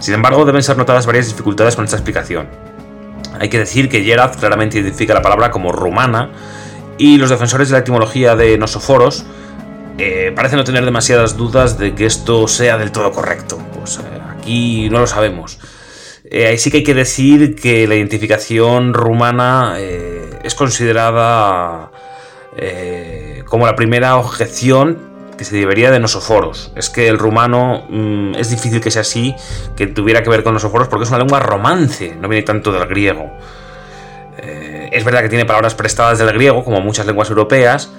Sin 0.00 0.12
embargo, 0.12 0.44
deben 0.44 0.62
ser 0.62 0.76
notadas 0.76 1.06
varias 1.06 1.28
dificultades 1.28 1.74
con 1.74 1.86
esta 1.86 1.96
explicación. 1.96 2.46
Hay 3.40 3.48
que 3.48 3.58
decir 3.58 3.88
que 3.88 4.04
Gerard 4.04 4.36
claramente 4.36 4.78
identifica 4.78 5.14
la 5.14 5.22
palabra 5.22 5.50
como 5.50 5.72
rumana 5.72 6.28
y 6.98 7.16
los 7.16 7.30
defensores 7.30 7.70
de 7.70 7.72
la 7.72 7.78
etimología 7.78 8.36
de 8.36 8.58
Nosoforos 8.58 9.24
eh, 9.96 10.30
parecen 10.36 10.58
no 10.58 10.64
tener 10.64 10.84
demasiadas 10.84 11.38
dudas 11.38 11.78
de 11.78 11.94
que 11.94 12.04
esto 12.04 12.46
sea 12.48 12.76
del 12.76 12.92
todo 12.92 13.10
correcto. 13.12 13.58
Pues 13.72 13.98
eh, 13.98 14.25
aquí 14.46 14.88
no 14.90 15.00
lo 15.00 15.06
sabemos. 15.06 15.58
Eh, 16.24 16.46
ahí 16.46 16.58
sí 16.58 16.70
que 16.70 16.78
hay 16.78 16.84
que 16.84 16.94
decir 16.94 17.54
que 17.54 17.86
la 17.86 17.94
identificación 17.94 18.94
rumana 18.94 19.76
es 19.78 20.54
considerada 20.54 21.90
como 23.46 23.66
la 23.66 23.76
primera 23.76 24.16
objeción 24.16 25.16
que 25.36 25.44
se 25.44 25.56
debería 25.56 25.90
de 25.90 26.00
nosoforos. 26.00 26.72
Es 26.76 26.90
que 26.90 27.08
el 27.08 27.18
rumano 27.18 27.84
mm, 27.88 28.34
es 28.36 28.50
difícil 28.50 28.80
que 28.80 28.90
sea 28.90 29.02
así, 29.02 29.34
que 29.76 29.86
tuviera 29.86 30.22
que 30.22 30.30
ver 30.30 30.42
con 30.42 30.54
nosoforos, 30.54 30.88
porque 30.88 31.04
es 31.04 31.10
una 31.10 31.18
lengua 31.18 31.40
romance, 31.40 32.14
no 32.20 32.28
viene 32.28 32.44
tanto 32.44 32.72
del 32.72 32.86
griego. 32.88 33.30
Eh, 34.38 34.90
es 34.92 35.04
verdad 35.04 35.22
que 35.22 35.28
tiene 35.28 35.44
palabras 35.44 35.74
prestadas 35.74 36.18
del 36.18 36.32
griego, 36.32 36.64
como 36.64 36.80
muchas 36.80 37.06
lenguas 37.06 37.28
europeas, 37.30 37.92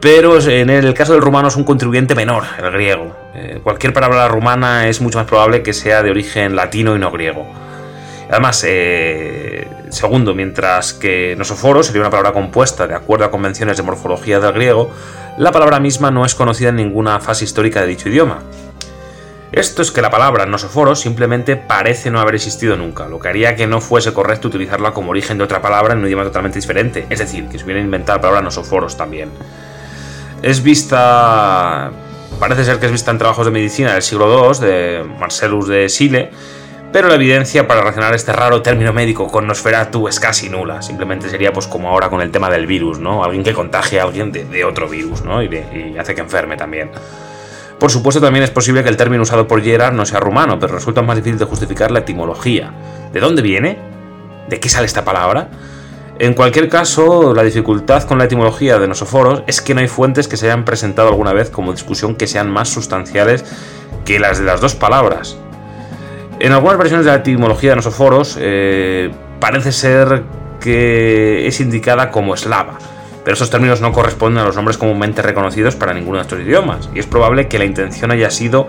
pero 0.00 0.40
en 0.40 0.70
el 0.70 0.94
caso 0.94 1.12
del 1.12 1.22
rumano 1.22 1.48
es 1.48 1.56
un 1.56 1.64
contribuyente 1.64 2.14
menor, 2.14 2.44
el 2.62 2.70
griego. 2.70 3.16
Eh, 3.34 3.60
cualquier 3.62 3.92
palabra 3.92 4.28
rumana 4.28 4.88
es 4.88 5.00
mucho 5.00 5.18
más 5.18 5.26
probable 5.26 5.62
que 5.62 5.72
sea 5.72 6.02
de 6.02 6.10
origen 6.10 6.54
latino 6.54 6.94
y 6.94 6.98
no 6.98 7.10
griego. 7.10 7.46
Además, 8.30 8.62
eh, 8.66 9.66
segundo, 9.88 10.34
mientras 10.34 10.92
que 10.92 11.34
nosoforo 11.36 11.82
sería 11.82 12.02
una 12.02 12.10
palabra 12.10 12.32
compuesta 12.32 12.86
de 12.86 12.94
acuerdo 12.94 13.24
a 13.24 13.30
convenciones 13.30 13.76
de 13.76 13.82
morfología 13.82 14.38
del 14.38 14.52
griego, 14.52 14.90
la 15.38 15.50
palabra 15.50 15.80
misma 15.80 16.10
no 16.10 16.24
es 16.24 16.34
conocida 16.34 16.68
en 16.68 16.76
ninguna 16.76 17.20
fase 17.20 17.44
histórica 17.44 17.80
de 17.80 17.86
dicho 17.86 18.08
idioma. 18.08 18.42
Esto 19.50 19.80
es 19.80 19.90
que 19.90 20.02
la 20.02 20.10
palabra 20.10 20.44
nosoforo 20.44 20.94
simplemente 20.94 21.56
parece 21.56 22.10
no 22.10 22.20
haber 22.20 22.34
existido 22.34 22.76
nunca, 22.76 23.08
lo 23.08 23.18
que 23.18 23.28
haría 23.28 23.56
que 23.56 23.66
no 23.66 23.80
fuese 23.80 24.12
correcto 24.12 24.48
utilizarla 24.48 24.92
como 24.92 25.10
origen 25.10 25.38
de 25.38 25.44
otra 25.44 25.62
palabra 25.62 25.94
en 25.94 26.00
un 26.00 26.06
idioma 26.06 26.24
totalmente 26.24 26.58
diferente, 26.58 27.06
es 27.08 27.18
decir, 27.18 27.48
que 27.48 27.58
se 27.58 27.64
hubiera 27.64 27.80
inventado 27.80 28.18
la 28.18 28.22
palabra 28.22 28.42
nosoforos 28.42 28.98
también. 28.98 29.30
Es 30.42 30.62
vista. 30.62 31.90
Parece 32.38 32.64
ser 32.64 32.78
que 32.78 32.86
es 32.86 32.92
vista 32.92 33.10
en 33.10 33.18
trabajos 33.18 33.44
de 33.44 33.50
medicina 33.50 33.94
del 33.94 34.02
siglo 34.02 34.52
II 34.52 34.60
de 34.64 35.04
Marcellus 35.18 35.66
de 35.66 35.88
Sile, 35.88 36.30
pero 36.92 37.08
la 37.08 37.16
evidencia 37.16 37.66
para 37.66 37.80
relacionar 37.80 38.14
este 38.14 38.32
raro 38.32 38.62
término 38.62 38.92
médico 38.92 39.26
con 39.26 39.48
Nosferatu 39.48 40.06
es 40.06 40.20
casi 40.20 40.48
nula. 40.48 40.80
Simplemente 40.80 41.28
sería 41.28 41.52
pues 41.52 41.66
como 41.66 41.88
ahora 41.88 42.08
con 42.08 42.20
el 42.20 42.30
tema 42.30 42.48
del 42.48 42.66
virus, 42.66 43.00
¿no? 43.00 43.24
Alguien 43.24 43.42
que 43.42 43.52
contagie 43.52 43.98
a 43.98 44.04
alguien 44.04 44.30
de, 44.30 44.64
otro 44.64 44.88
virus, 44.88 45.22
¿no? 45.22 45.42
Y, 45.42 45.48
hace 45.98 46.14
que 46.14 46.20
enferme 46.20 46.56
también. 46.56 46.90
Por 47.80 47.90
supuesto 47.90 48.20
también 48.20 48.44
es 48.44 48.50
posible 48.50 48.84
que 48.84 48.88
el 48.88 48.96
término 48.96 49.24
usado 49.24 49.48
por 49.48 49.60
Gerard 49.62 49.94
no 49.94 50.06
sea 50.06 50.20
rumano, 50.20 50.60
pero 50.60 50.74
resulta 50.74 51.02
más 51.02 51.16
difícil 51.16 51.38
de 51.38 51.46
justificar 51.46 51.90
la 51.90 52.00
etimología. 52.00 52.72
¿De 53.12 53.18
dónde 53.18 53.42
viene? 53.42 53.76
¿De 54.48 54.60
qué 54.60 54.68
sale 54.68 54.86
esta 54.86 55.04
palabra? 55.04 55.48
En 56.20 56.34
cualquier 56.34 56.68
caso, 56.68 57.32
la 57.32 57.44
dificultad 57.44 58.02
con 58.02 58.18
la 58.18 58.24
etimología 58.24 58.80
de 58.80 58.88
Nosoforos 58.88 59.44
es 59.46 59.60
que 59.60 59.72
no 59.72 59.80
hay 59.80 59.86
fuentes 59.86 60.26
que 60.26 60.36
se 60.36 60.46
hayan 60.46 60.64
presentado 60.64 61.08
alguna 61.08 61.32
vez 61.32 61.48
como 61.48 61.70
discusión 61.70 62.16
que 62.16 62.26
sean 62.26 62.50
más 62.50 62.68
sustanciales 62.68 63.44
que 64.04 64.18
las 64.18 64.40
de 64.40 64.44
las 64.44 64.60
dos 64.60 64.74
palabras. 64.74 65.38
En 66.40 66.50
algunas 66.50 66.76
versiones 66.76 67.06
de 67.06 67.12
la 67.12 67.18
etimología 67.18 67.70
de 67.70 67.76
Nosoforos 67.76 68.36
eh, 68.40 69.12
parece 69.38 69.70
ser 69.70 70.24
que 70.60 71.46
es 71.46 71.60
indicada 71.60 72.10
como 72.10 72.34
eslava, 72.34 72.78
pero 73.24 73.34
esos 73.34 73.48
términos 73.48 73.80
no 73.80 73.92
corresponden 73.92 74.42
a 74.42 74.46
los 74.46 74.56
nombres 74.56 74.76
comúnmente 74.76 75.22
reconocidos 75.22 75.76
para 75.76 75.94
ninguno 75.94 76.16
de 76.16 76.22
estos 76.22 76.40
idiomas, 76.40 76.90
y 76.96 76.98
es 76.98 77.06
probable 77.06 77.46
que 77.46 77.60
la 77.60 77.64
intención 77.64 78.10
haya 78.10 78.30
sido 78.30 78.66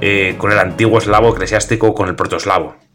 eh, 0.00 0.34
con 0.38 0.50
el 0.50 0.58
antiguo 0.58 0.96
eslavo 0.96 1.28
eclesiástico 1.28 1.88
o 1.88 1.94
con 1.94 2.08
el 2.08 2.16
protoeslavo. 2.16 2.85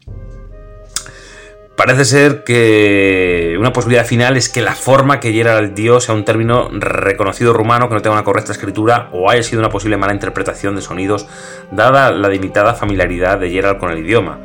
Parece 1.76 2.04
ser 2.04 2.44
que 2.44 3.56
una 3.58 3.72
posibilidad 3.72 4.04
final 4.04 4.36
es 4.36 4.50
que 4.50 4.60
la 4.60 4.74
forma 4.74 5.20
que 5.20 5.32
hiera 5.32 5.56
al 5.56 5.74
dios 5.74 6.04
sea 6.04 6.14
un 6.14 6.24
término 6.24 6.68
reconocido 6.70 7.54
rumano 7.54 7.88
que 7.88 7.94
no 7.94 8.02
tenga 8.02 8.14
una 8.14 8.24
correcta 8.24 8.52
escritura 8.52 9.08
o 9.12 9.30
haya 9.30 9.42
sido 9.42 9.60
una 9.60 9.70
posible 9.70 9.96
mala 9.96 10.12
interpretación 10.12 10.76
de 10.76 10.82
sonidos 10.82 11.26
dada 11.70 12.10
la 12.10 12.28
limitada 12.28 12.74
familiaridad 12.74 13.38
de 13.38 13.50
Gerald 13.50 13.78
con 13.78 13.90
el 13.90 13.98
idioma. 13.98 14.38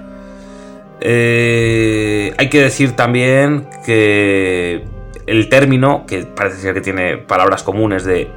Eh, 1.01 2.33
hay 2.37 2.49
que 2.49 2.61
decir 2.61 2.93
también 2.93 3.67
que 3.85 4.85
el 5.27 5.49
término, 5.49 6.05
que 6.07 6.23
parece 6.23 6.57
ser 6.57 6.73
que 6.73 6.81
tiene 6.81 7.17
palabras 7.17 7.61
comunes 7.61 8.05
de 8.05 8.29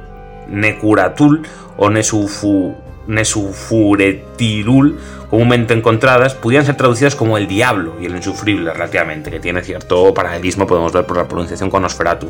Nekuratul 0.49 1.47
o 1.77 1.89
Nesufu, 1.89 2.75
Nesufuretirul, 3.07 4.99
comúnmente 5.31 5.73
encontradas, 5.73 6.35
pudieran 6.35 6.65
ser 6.65 6.75
traducidas 6.75 7.15
como 7.15 7.37
el 7.37 7.47
diablo 7.47 7.95
y 8.01 8.05
el 8.05 8.15
insufrible 8.15 8.73
relativamente, 8.73 9.31
que 9.31 9.39
tiene 9.39 9.63
cierto 9.63 10.13
paralelismo, 10.13 10.67
podemos 10.67 10.91
ver 10.91 11.05
por 11.05 11.15
la 11.15 11.27
pronunciación 11.27 11.69
con 11.69 11.81
Nosferatu. 11.81 12.29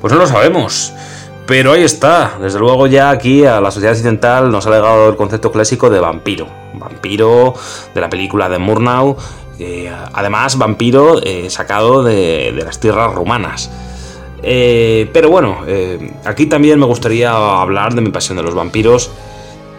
Pues 0.00 0.12
no 0.12 0.18
lo 0.18 0.26
sabemos. 0.26 0.92
Pero 1.46 1.72
ahí 1.72 1.82
está, 1.82 2.38
desde 2.40 2.58
luego 2.58 2.88
ya 2.88 3.10
aquí 3.10 3.44
a 3.44 3.60
la 3.60 3.70
sociedad 3.70 3.94
occidental 3.94 4.50
nos 4.50 4.66
ha 4.66 4.70
legado 4.70 5.08
el 5.08 5.16
concepto 5.16 5.52
clásico 5.52 5.88
de 5.88 6.00
vampiro. 6.00 6.48
Vampiro 6.74 7.54
de 7.94 8.00
la 8.00 8.10
película 8.10 8.48
de 8.48 8.58
Murnau, 8.58 9.16
además 10.12 10.58
vampiro 10.58 11.20
eh, 11.22 11.48
sacado 11.48 12.02
de, 12.02 12.52
las 12.64 12.80
tierras 12.80 13.14
rumanas. 13.14 13.70
Eh, 14.42 15.08
pero 15.12 15.30
bueno, 15.30 15.58
eh, 15.68 16.12
aquí 16.24 16.46
también 16.46 16.80
me 16.80 16.86
gustaría 16.86 17.30
hablar 17.30 17.94
de 17.94 18.00
mi 18.00 18.10
pasión 18.10 18.36
de 18.36 18.42
los 18.42 18.54
vampiros. 18.54 19.12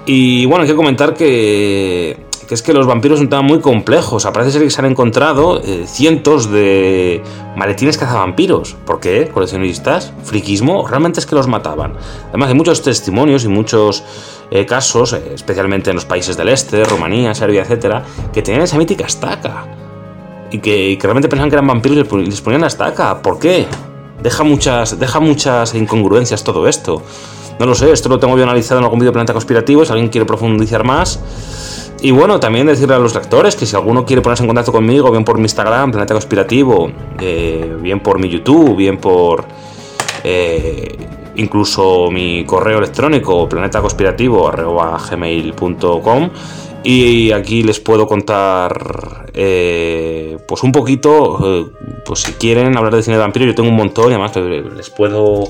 Y 0.05 0.45
bueno, 0.45 0.63
hay 0.63 0.69
que 0.69 0.75
comentar 0.75 1.13
que 1.13 2.31
es 2.53 2.61
que 2.61 2.71
los 2.71 2.85
vampiros 2.85 3.17
son 3.17 3.25
un 3.25 3.29
tema 3.29 3.41
muy 3.41 3.59
complejo. 3.59 4.17
O 4.17 4.33
parece 4.33 4.51
ser 4.51 4.61
que 4.61 4.69
se 4.69 4.79
han 4.79 4.85
encontrado 4.85 5.59
eh, 5.61 5.85
cientos 5.87 6.51
de 6.51 7.21
maletines 7.55 7.97
cazavampiros. 7.97 8.75
¿Por 8.85 8.99
qué? 8.99 9.29
¿Coleccionistas? 9.33 10.13
¿Friquismo? 10.23 10.87
Realmente 10.87 11.19
es 11.19 11.25
que 11.25 11.35
los 11.35 11.47
mataban. 11.47 11.93
Además, 12.29 12.49
hay 12.49 12.55
muchos 12.55 12.81
testimonios 12.81 13.43
y 13.43 13.47
muchos 13.47 14.03
eh, 14.51 14.65
casos, 14.65 15.13
eh, 15.13 15.31
especialmente 15.33 15.89
en 15.89 15.95
los 15.95 16.05
países 16.05 16.37
del 16.37 16.49
este, 16.49 16.83
Rumanía, 16.83 17.33
Serbia, 17.33 17.63
etcétera, 17.63 18.03
que 18.31 18.41
tenían 18.41 18.63
esa 18.63 18.77
mítica 18.77 19.05
estaca. 19.05 19.65
Y 20.51 20.59
que, 20.59 20.97
realmente 21.01 21.27
pensaban 21.27 21.49
que 21.49 21.55
eran 21.55 21.67
vampiros 21.67 22.07
y 22.11 22.25
les 22.25 22.41
ponían 22.41 22.61
la 22.61 22.67
estaca. 22.67 23.21
¿Por 23.21 23.39
qué? 23.39 23.65
Deja 24.21 24.43
muchas, 24.43 24.99
deja 24.99 25.19
muchas 25.19 25.73
incongruencias 25.73 26.43
todo 26.43 26.67
esto. 26.67 27.01
No 27.59 27.65
lo 27.65 27.75
sé, 27.75 27.91
esto 27.91 28.09
lo 28.09 28.19
tengo 28.19 28.35
bien 28.35 28.47
analizado 28.47 28.79
en 28.79 28.83
algún 28.83 28.99
vídeo 28.99 29.11
de 29.11 29.13
Planeta 29.13 29.33
Conspirativo. 29.33 29.85
Si 29.85 29.91
alguien 29.91 30.09
quiere 30.09 30.25
profundizar 30.25 30.83
más, 30.83 31.19
y 32.03 32.11
bueno, 32.11 32.39
también 32.39 32.67
decirle 32.67 32.93
a 32.95 32.99
los 32.99 33.15
lectores 33.15 33.55
que 33.55 33.65
si 33.65 33.77
alguno 33.77 34.05
quiere 34.05 34.21
ponerse 34.21 34.43
en 34.43 34.47
contacto 34.47 34.73
conmigo, 34.73 35.09
bien 35.09 35.23
por 35.23 35.37
mi 35.37 35.43
Instagram, 35.43 35.91
Planeta 35.91 36.13
Conspirativo, 36.13 36.91
eh, 37.21 37.77
bien 37.79 38.01
por 38.01 38.19
mi 38.19 38.27
YouTube, 38.27 38.75
bien 38.75 38.97
por 38.97 39.45
eh, 40.25 40.97
incluso 41.37 42.11
mi 42.11 42.43
correo 42.43 42.79
electrónico, 42.79 43.47
planetaconspirativo.gmail.com 43.47 46.29
y 46.83 47.31
aquí 47.31 47.63
les 47.63 47.79
puedo 47.79 48.07
contar, 48.07 49.31
eh, 49.33 50.37
pues 50.47 50.63
un 50.63 50.71
poquito, 50.71 51.39
eh, 51.43 51.65
pues 52.05 52.21
si 52.21 52.33
quieren 52.33 52.75
hablar 52.77 52.95
de 52.95 53.03
cine 53.03 53.15
de 53.15 53.21
vampiro, 53.21 53.45
yo 53.45 53.55
tengo 53.55 53.69
un 53.69 53.75
montón 53.75 54.11
y 54.11 54.15
además 54.15 54.35
les 54.35 54.89
puedo 54.89 55.45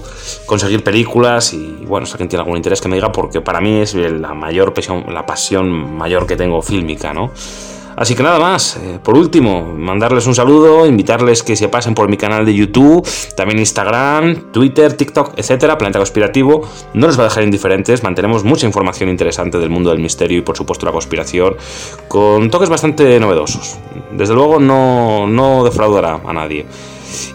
conseguir 0.46 0.84
películas 0.84 1.54
y 1.54 1.84
bueno, 1.86 2.06
si 2.06 2.14
alguien 2.14 2.30
tiene 2.30 2.42
algún 2.42 2.58
interés 2.58 2.82
que 2.82 2.88
me 2.88 2.96
diga, 2.96 3.12
porque 3.12 3.42
para 3.42 3.62
mí 3.62 3.82
es 3.82 3.96
la 3.96 4.34
mayor 4.34 4.74
pasión, 4.74 5.06
la 5.14 5.26
pasión 5.26 5.96
mayor 5.98 6.28
que 6.28 6.36
tengo 6.36 6.62
fílmica, 6.62 7.14
¿no? 7.14 7.32
Así 7.96 8.16
que 8.16 8.24
nada 8.24 8.40
más, 8.40 8.78
eh, 8.78 9.00
por 9.04 9.18
último, 9.18 9.74
mandarles 9.78 10.26
un 10.28 10.36
saludo, 10.36 10.86
invitarles 10.86 11.44
que 11.44 11.56
se 11.56 11.70
pasen 11.70 11.94
por 11.94 12.10
mi 12.10 12.18
canal 12.18 12.46
de 12.46 12.54
YouTube, 12.54 13.08
también 13.36 13.60
Instagram, 13.60 14.52
Twitter, 14.52 14.94
TikTok, 14.94 15.34
etcétera, 15.38 15.78
Planeta 15.78 16.00
Conspirativo. 16.00 16.68
No 16.94 17.08
les 17.08 17.18
va 17.18 17.24
a 17.24 17.26
dejar 17.26 17.44
indiferentes, 17.44 18.04
mantenemos 18.04 18.44
mucha 18.44 18.66
información 18.66 19.10
interesante 19.10 19.60
del 19.60 19.70
mundo 19.70 19.90
del 19.92 20.00
misterio 20.00 20.40
y 20.40 20.42
por 20.42 20.58
supuesto 20.58 20.86
la 20.86 20.92
conspiración, 20.92 21.56
con 22.08 22.50
toques 22.50 22.70
bastante 22.70 23.20
novedosos. 23.20 23.78
Desde 24.12 24.34
luego 24.34 24.60
no, 24.60 25.28
no 25.28 25.64
defraudará 25.64 26.20
a 26.26 26.34
nadie. 26.34 26.66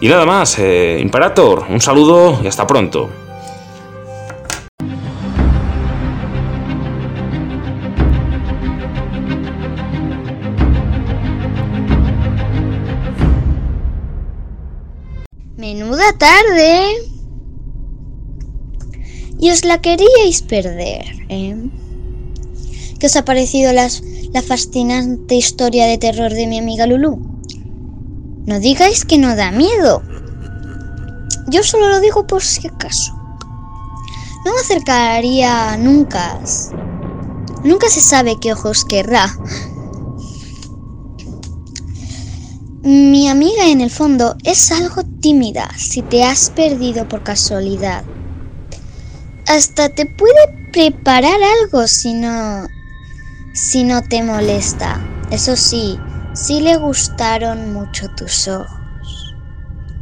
Y 0.01 0.07
nada 0.07 0.25
más, 0.25 0.59
eh, 0.59 0.97
Imperator, 1.01 1.65
un 1.69 1.79
saludo 1.79 2.39
y 2.43 2.47
hasta 2.47 2.67
pronto. 2.67 3.09
Tarde. 16.17 17.09
y 19.39 19.51
os 19.51 19.63
la 19.63 19.79
queríais 19.79 20.41
perder. 20.41 21.05
¿eh? 21.29 21.55
¿Qué 22.99 23.07
os 23.07 23.15
ha 23.15 23.23
parecido 23.23 23.71
la 23.71 23.89
fascinante 24.41 25.35
historia 25.35 25.85
de 25.87 25.97
terror 25.97 26.33
de 26.33 26.45
mi 26.45 26.59
amiga 26.59 26.85
Lulu? 26.85 27.17
No 28.45 28.59
digáis 28.59 29.05
que 29.05 29.17
no 29.17 29.35
da 29.35 29.51
miedo. 29.51 30.03
Yo 31.47 31.63
solo 31.63 31.89
lo 31.89 31.99
digo 31.99 32.27
por 32.27 32.43
si 32.43 32.67
acaso. 32.67 33.13
No 34.45 34.53
me 34.53 34.59
acercaría 34.59 35.77
nunca. 35.77 36.39
Nunca 37.63 37.89
se 37.89 38.01
sabe 38.01 38.37
qué 38.41 38.53
ojos 38.53 38.85
querrá. 38.85 39.33
Mi 42.91 43.29
amiga 43.29 43.67
en 43.67 43.81
el 43.81 43.91
fondo 43.91 44.35
es 44.43 44.71
algo 44.71 45.03
tímida 45.03 45.69
si 45.77 46.01
te 46.01 46.23
has 46.23 46.49
perdido 46.49 47.07
por 47.07 47.21
casualidad. 47.21 48.03
Hasta 49.45 49.89
te 49.89 50.07
puede 50.07 50.71
preparar 50.73 51.37
algo 51.61 51.85
si 51.85 52.15
no 52.15 52.67
si 53.53 53.83
no 53.83 54.01
te 54.01 54.23
molesta. 54.23 54.99
Eso 55.29 55.55
sí, 55.55 55.99
sí 56.33 56.61
le 56.61 56.77
gustaron 56.77 57.73
mucho 57.73 58.07
tus 58.17 58.47
ojos. 58.47 59.35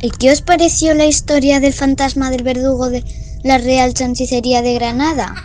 ¿Y 0.01 0.09
qué 0.11 0.31
os 0.31 0.41
pareció 0.41 0.93
la 0.93 1.07
historia 1.07 1.59
del 1.59 1.73
fantasma 1.73 2.29
del 2.29 2.43
verdugo 2.43 2.89
de 2.89 3.03
la 3.43 3.57
Real 3.57 3.93
Chancillería 3.93 4.61
de 4.61 4.75
Granada? 4.75 5.35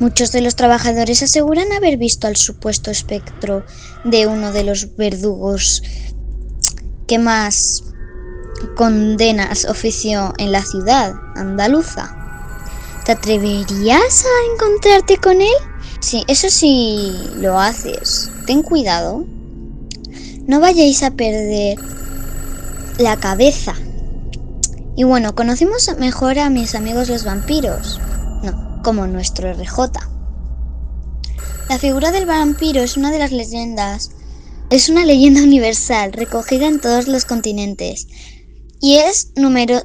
Muchos 0.00 0.32
de 0.32 0.40
los 0.40 0.56
trabajadores 0.56 1.22
aseguran 1.22 1.70
haber 1.72 1.98
visto 1.98 2.26
al 2.26 2.36
supuesto 2.36 2.90
espectro 2.90 3.64
de 4.04 4.26
uno 4.26 4.50
de 4.50 4.64
los 4.64 4.96
verdugos 4.96 5.82
que 7.06 7.18
más 7.18 7.84
condenas 8.76 9.66
ofició 9.66 10.34
en 10.38 10.50
la 10.50 10.62
ciudad 10.62 11.14
andaluza. 11.36 12.16
¿Te 13.04 13.12
atreverías 13.12 14.24
a 14.24 14.52
encontrarte 14.52 15.18
con 15.18 15.40
él? 15.40 15.56
Sí, 16.00 16.24
eso 16.26 16.48
sí 16.50 17.12
lo 17.36 17.60
haces. 17.60 18.30
Ten 18.46 18.62
cuidado. 18.62 19.24
No 20.46 20.58
vayáis 20.58 21.02
a 21.02 21.12
perder 21.12 21.78
la 22.98 23.16
cabeza. 23.16 23.74
Y 24.96 25.04
bueno, 25.04 25.34
conocimos 25.34 25.90
mejor 25.98 26.38
a 26.38 26.50
mis 26.50 26.74
amigos 26.74 27.08
los 27.08 27.24
vampiros. 27.24 28.00
Como 28.84 29.06
nuestro 29.06 29.50
RJ. 29.50 29.92
La 31.70 31.78
figura 31.78 32.12
del 32.12 32.26
vampiro 32.26 32.82
es 32.82 32.98
una 32.98 33.10
de 33.10 33.18
las 33.18 33.32
leyendas. 33.32 34.10
Es 34.68 34.90
una 34.90 35.06
leyenda 35.06 35.42
universal 35.42 36.12
recogida 36.12 36.66
en 36.66 36.80
todos 36.80 37.08
los 37.08 37.24
continentes. 37.24 38.06
Y, 38.82 38.96
es 38.96 39.32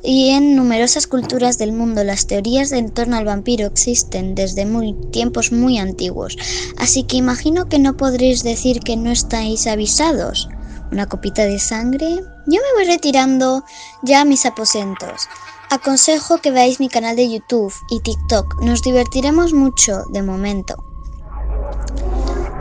y 0.04 0.32
en 0.32 0.58
numerosas 0.58 1.08
culturas 1.08 1.58
del 1.58 1.72
mundo 1.72 2.04
las 2.04 2.28
teorías 2.28 2.74
en 2.74 2.92
torno 2.92 3.16
al 3.16 3.24
vampiro 3.24 3.68
existen 3.68 4.36
desde 4.36 4.66
muy, 4.66 4.94
tiempos 5.14 5.54
muy 5.54 5.78
antiguos, 5.78 6.36
así 6.76 7.04
que 7.04 7.16
imagino 7.16 7.70
que 7.70 7.80
no 7.80 7.96
podréis 7.96 8.44
decir 8.44 8.82
que 8.82 8.98
no 8.98 9.12
estáis 9.12 9.66
avisados. 9.66 10.50
Una 10.92 11.06
copita 11.06 11.46
de 11.46 11.60
sangre. 11.60 12.16
Yo 12.48 12.60
me 12.60 12.74
voy 12.76 12.86
retirando 12.86 13.64
ya 14.04 14.22
a 14.22 14.26
mis 14.26 14.46
aposentos. 14.46 15.30
Aconsejo 15.72 16.40
que 16.40 16.50
veáis 16.50 16.80
mi 16.80 16.90
canal 16.90 17.16
de 17.16 17.30
YouTube 17.30 17.72
y 17.92 18.00
TikTok, 18.00 18.60
nos 18.64 18.82
divertiremos 18.82 19.54
mucho 19.54 20.04
de 20.12 20.24
momento. 20.24 20.84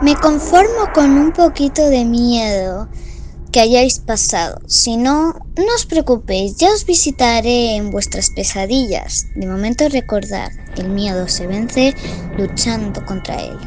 Me 0.03 0.15
conformo 0.15 0.93
con 0.93 1.17
un 1.17 1.31
poquito 1.31 1.89
de 1.89 2.05
miedo 2.05 2.87
que 3.51 3.61
hayáis 3.61 3.97
pasado. 3.97 4.61
Si 4.67 4.95
no, 4.95 5.33
no 5.57 5.75
os 5.75 5.87
preocupéis, 5.87 6.57
ya 6.57 6.71
os 6.71 6.85
visitaré 6.85 7.77
en 7.77 7.89
vuestras 7.89 8.29
pesadillas. 8.29 9.25
De 9.35 9.47
momento 9.47 9.89
recordad, 9.89 10.51
el 10.77 10.89
miedo 10.89 11.27
se 11.27 11.47
vence 11.47 11.95
luchando 12.37 13.03
contra 13.07 13.41
él. 13.41 13.57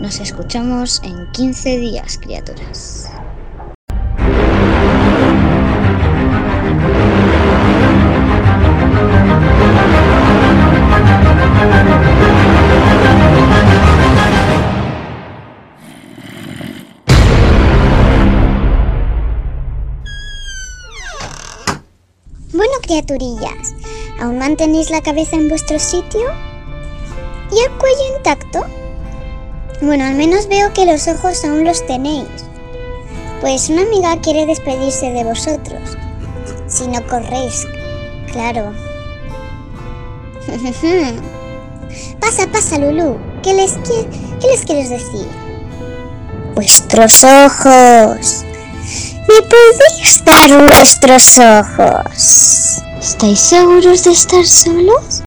Nos 0.00 0.20
escuchamos 0.20 1.02
en 1.04 1.30
15 1.32 1.78
días, 1.78 2.16
criaturas. 2.16 3.10
Mantenéis 24.46 24.90
la 24.90 25.02
cabeza 25.02 25.34
en 25.34 25.48
vuestro 25.48 25.76
sitio? 25.80 26.20
¿Y 27.50 27.58
el 27.58 27.70
cuello 27.78 28.16
intacto? 28.16 28.64
Bueno, 29.82 30.04
al 30.04 30.14
menos 30.14 30.46
veo 30.46 30.72
que 30.72 30.86
los 30.86 31.08
ojos 31.08 31.44
aún 31.44 31.64
los 31.64 31.84
tenéis. 31.84 32.28
Pues 33.40 33.68
una 33.70 33.82
amiga 33.82 34.20
quiere 34.20 34.46
despedirse 34.46 35.10
de 35.10 35.24
vosotros. 35.24 35.96
Si 36.68 36.86
no 36.86 37.04
corréis, 37.08 37.66
claro. 38.32 38.72
pasa, 42.20 42.46
pasa, 42.46 42.78
Lulu. 42.78 43.18
¿Qué 43.42 43.52
les, 43.52 43.76
qui- 43.78 44.06
quieres 44.64 44.90
decir? 44.90 45.26
Vuestros 46.54 47.24
ojos. 47.24 48.44
¿Me 49.28 49.42
podéis 49.42 50.24
dar 50.24 50.70
vuestros 50.70 51.36
ojos? 51.38 52.80
¿Estáis 53.00 53.40
seguros 53.40 54.04
de 54.04 54.12
estar 54.12 54.46
solos? 54.46 55.22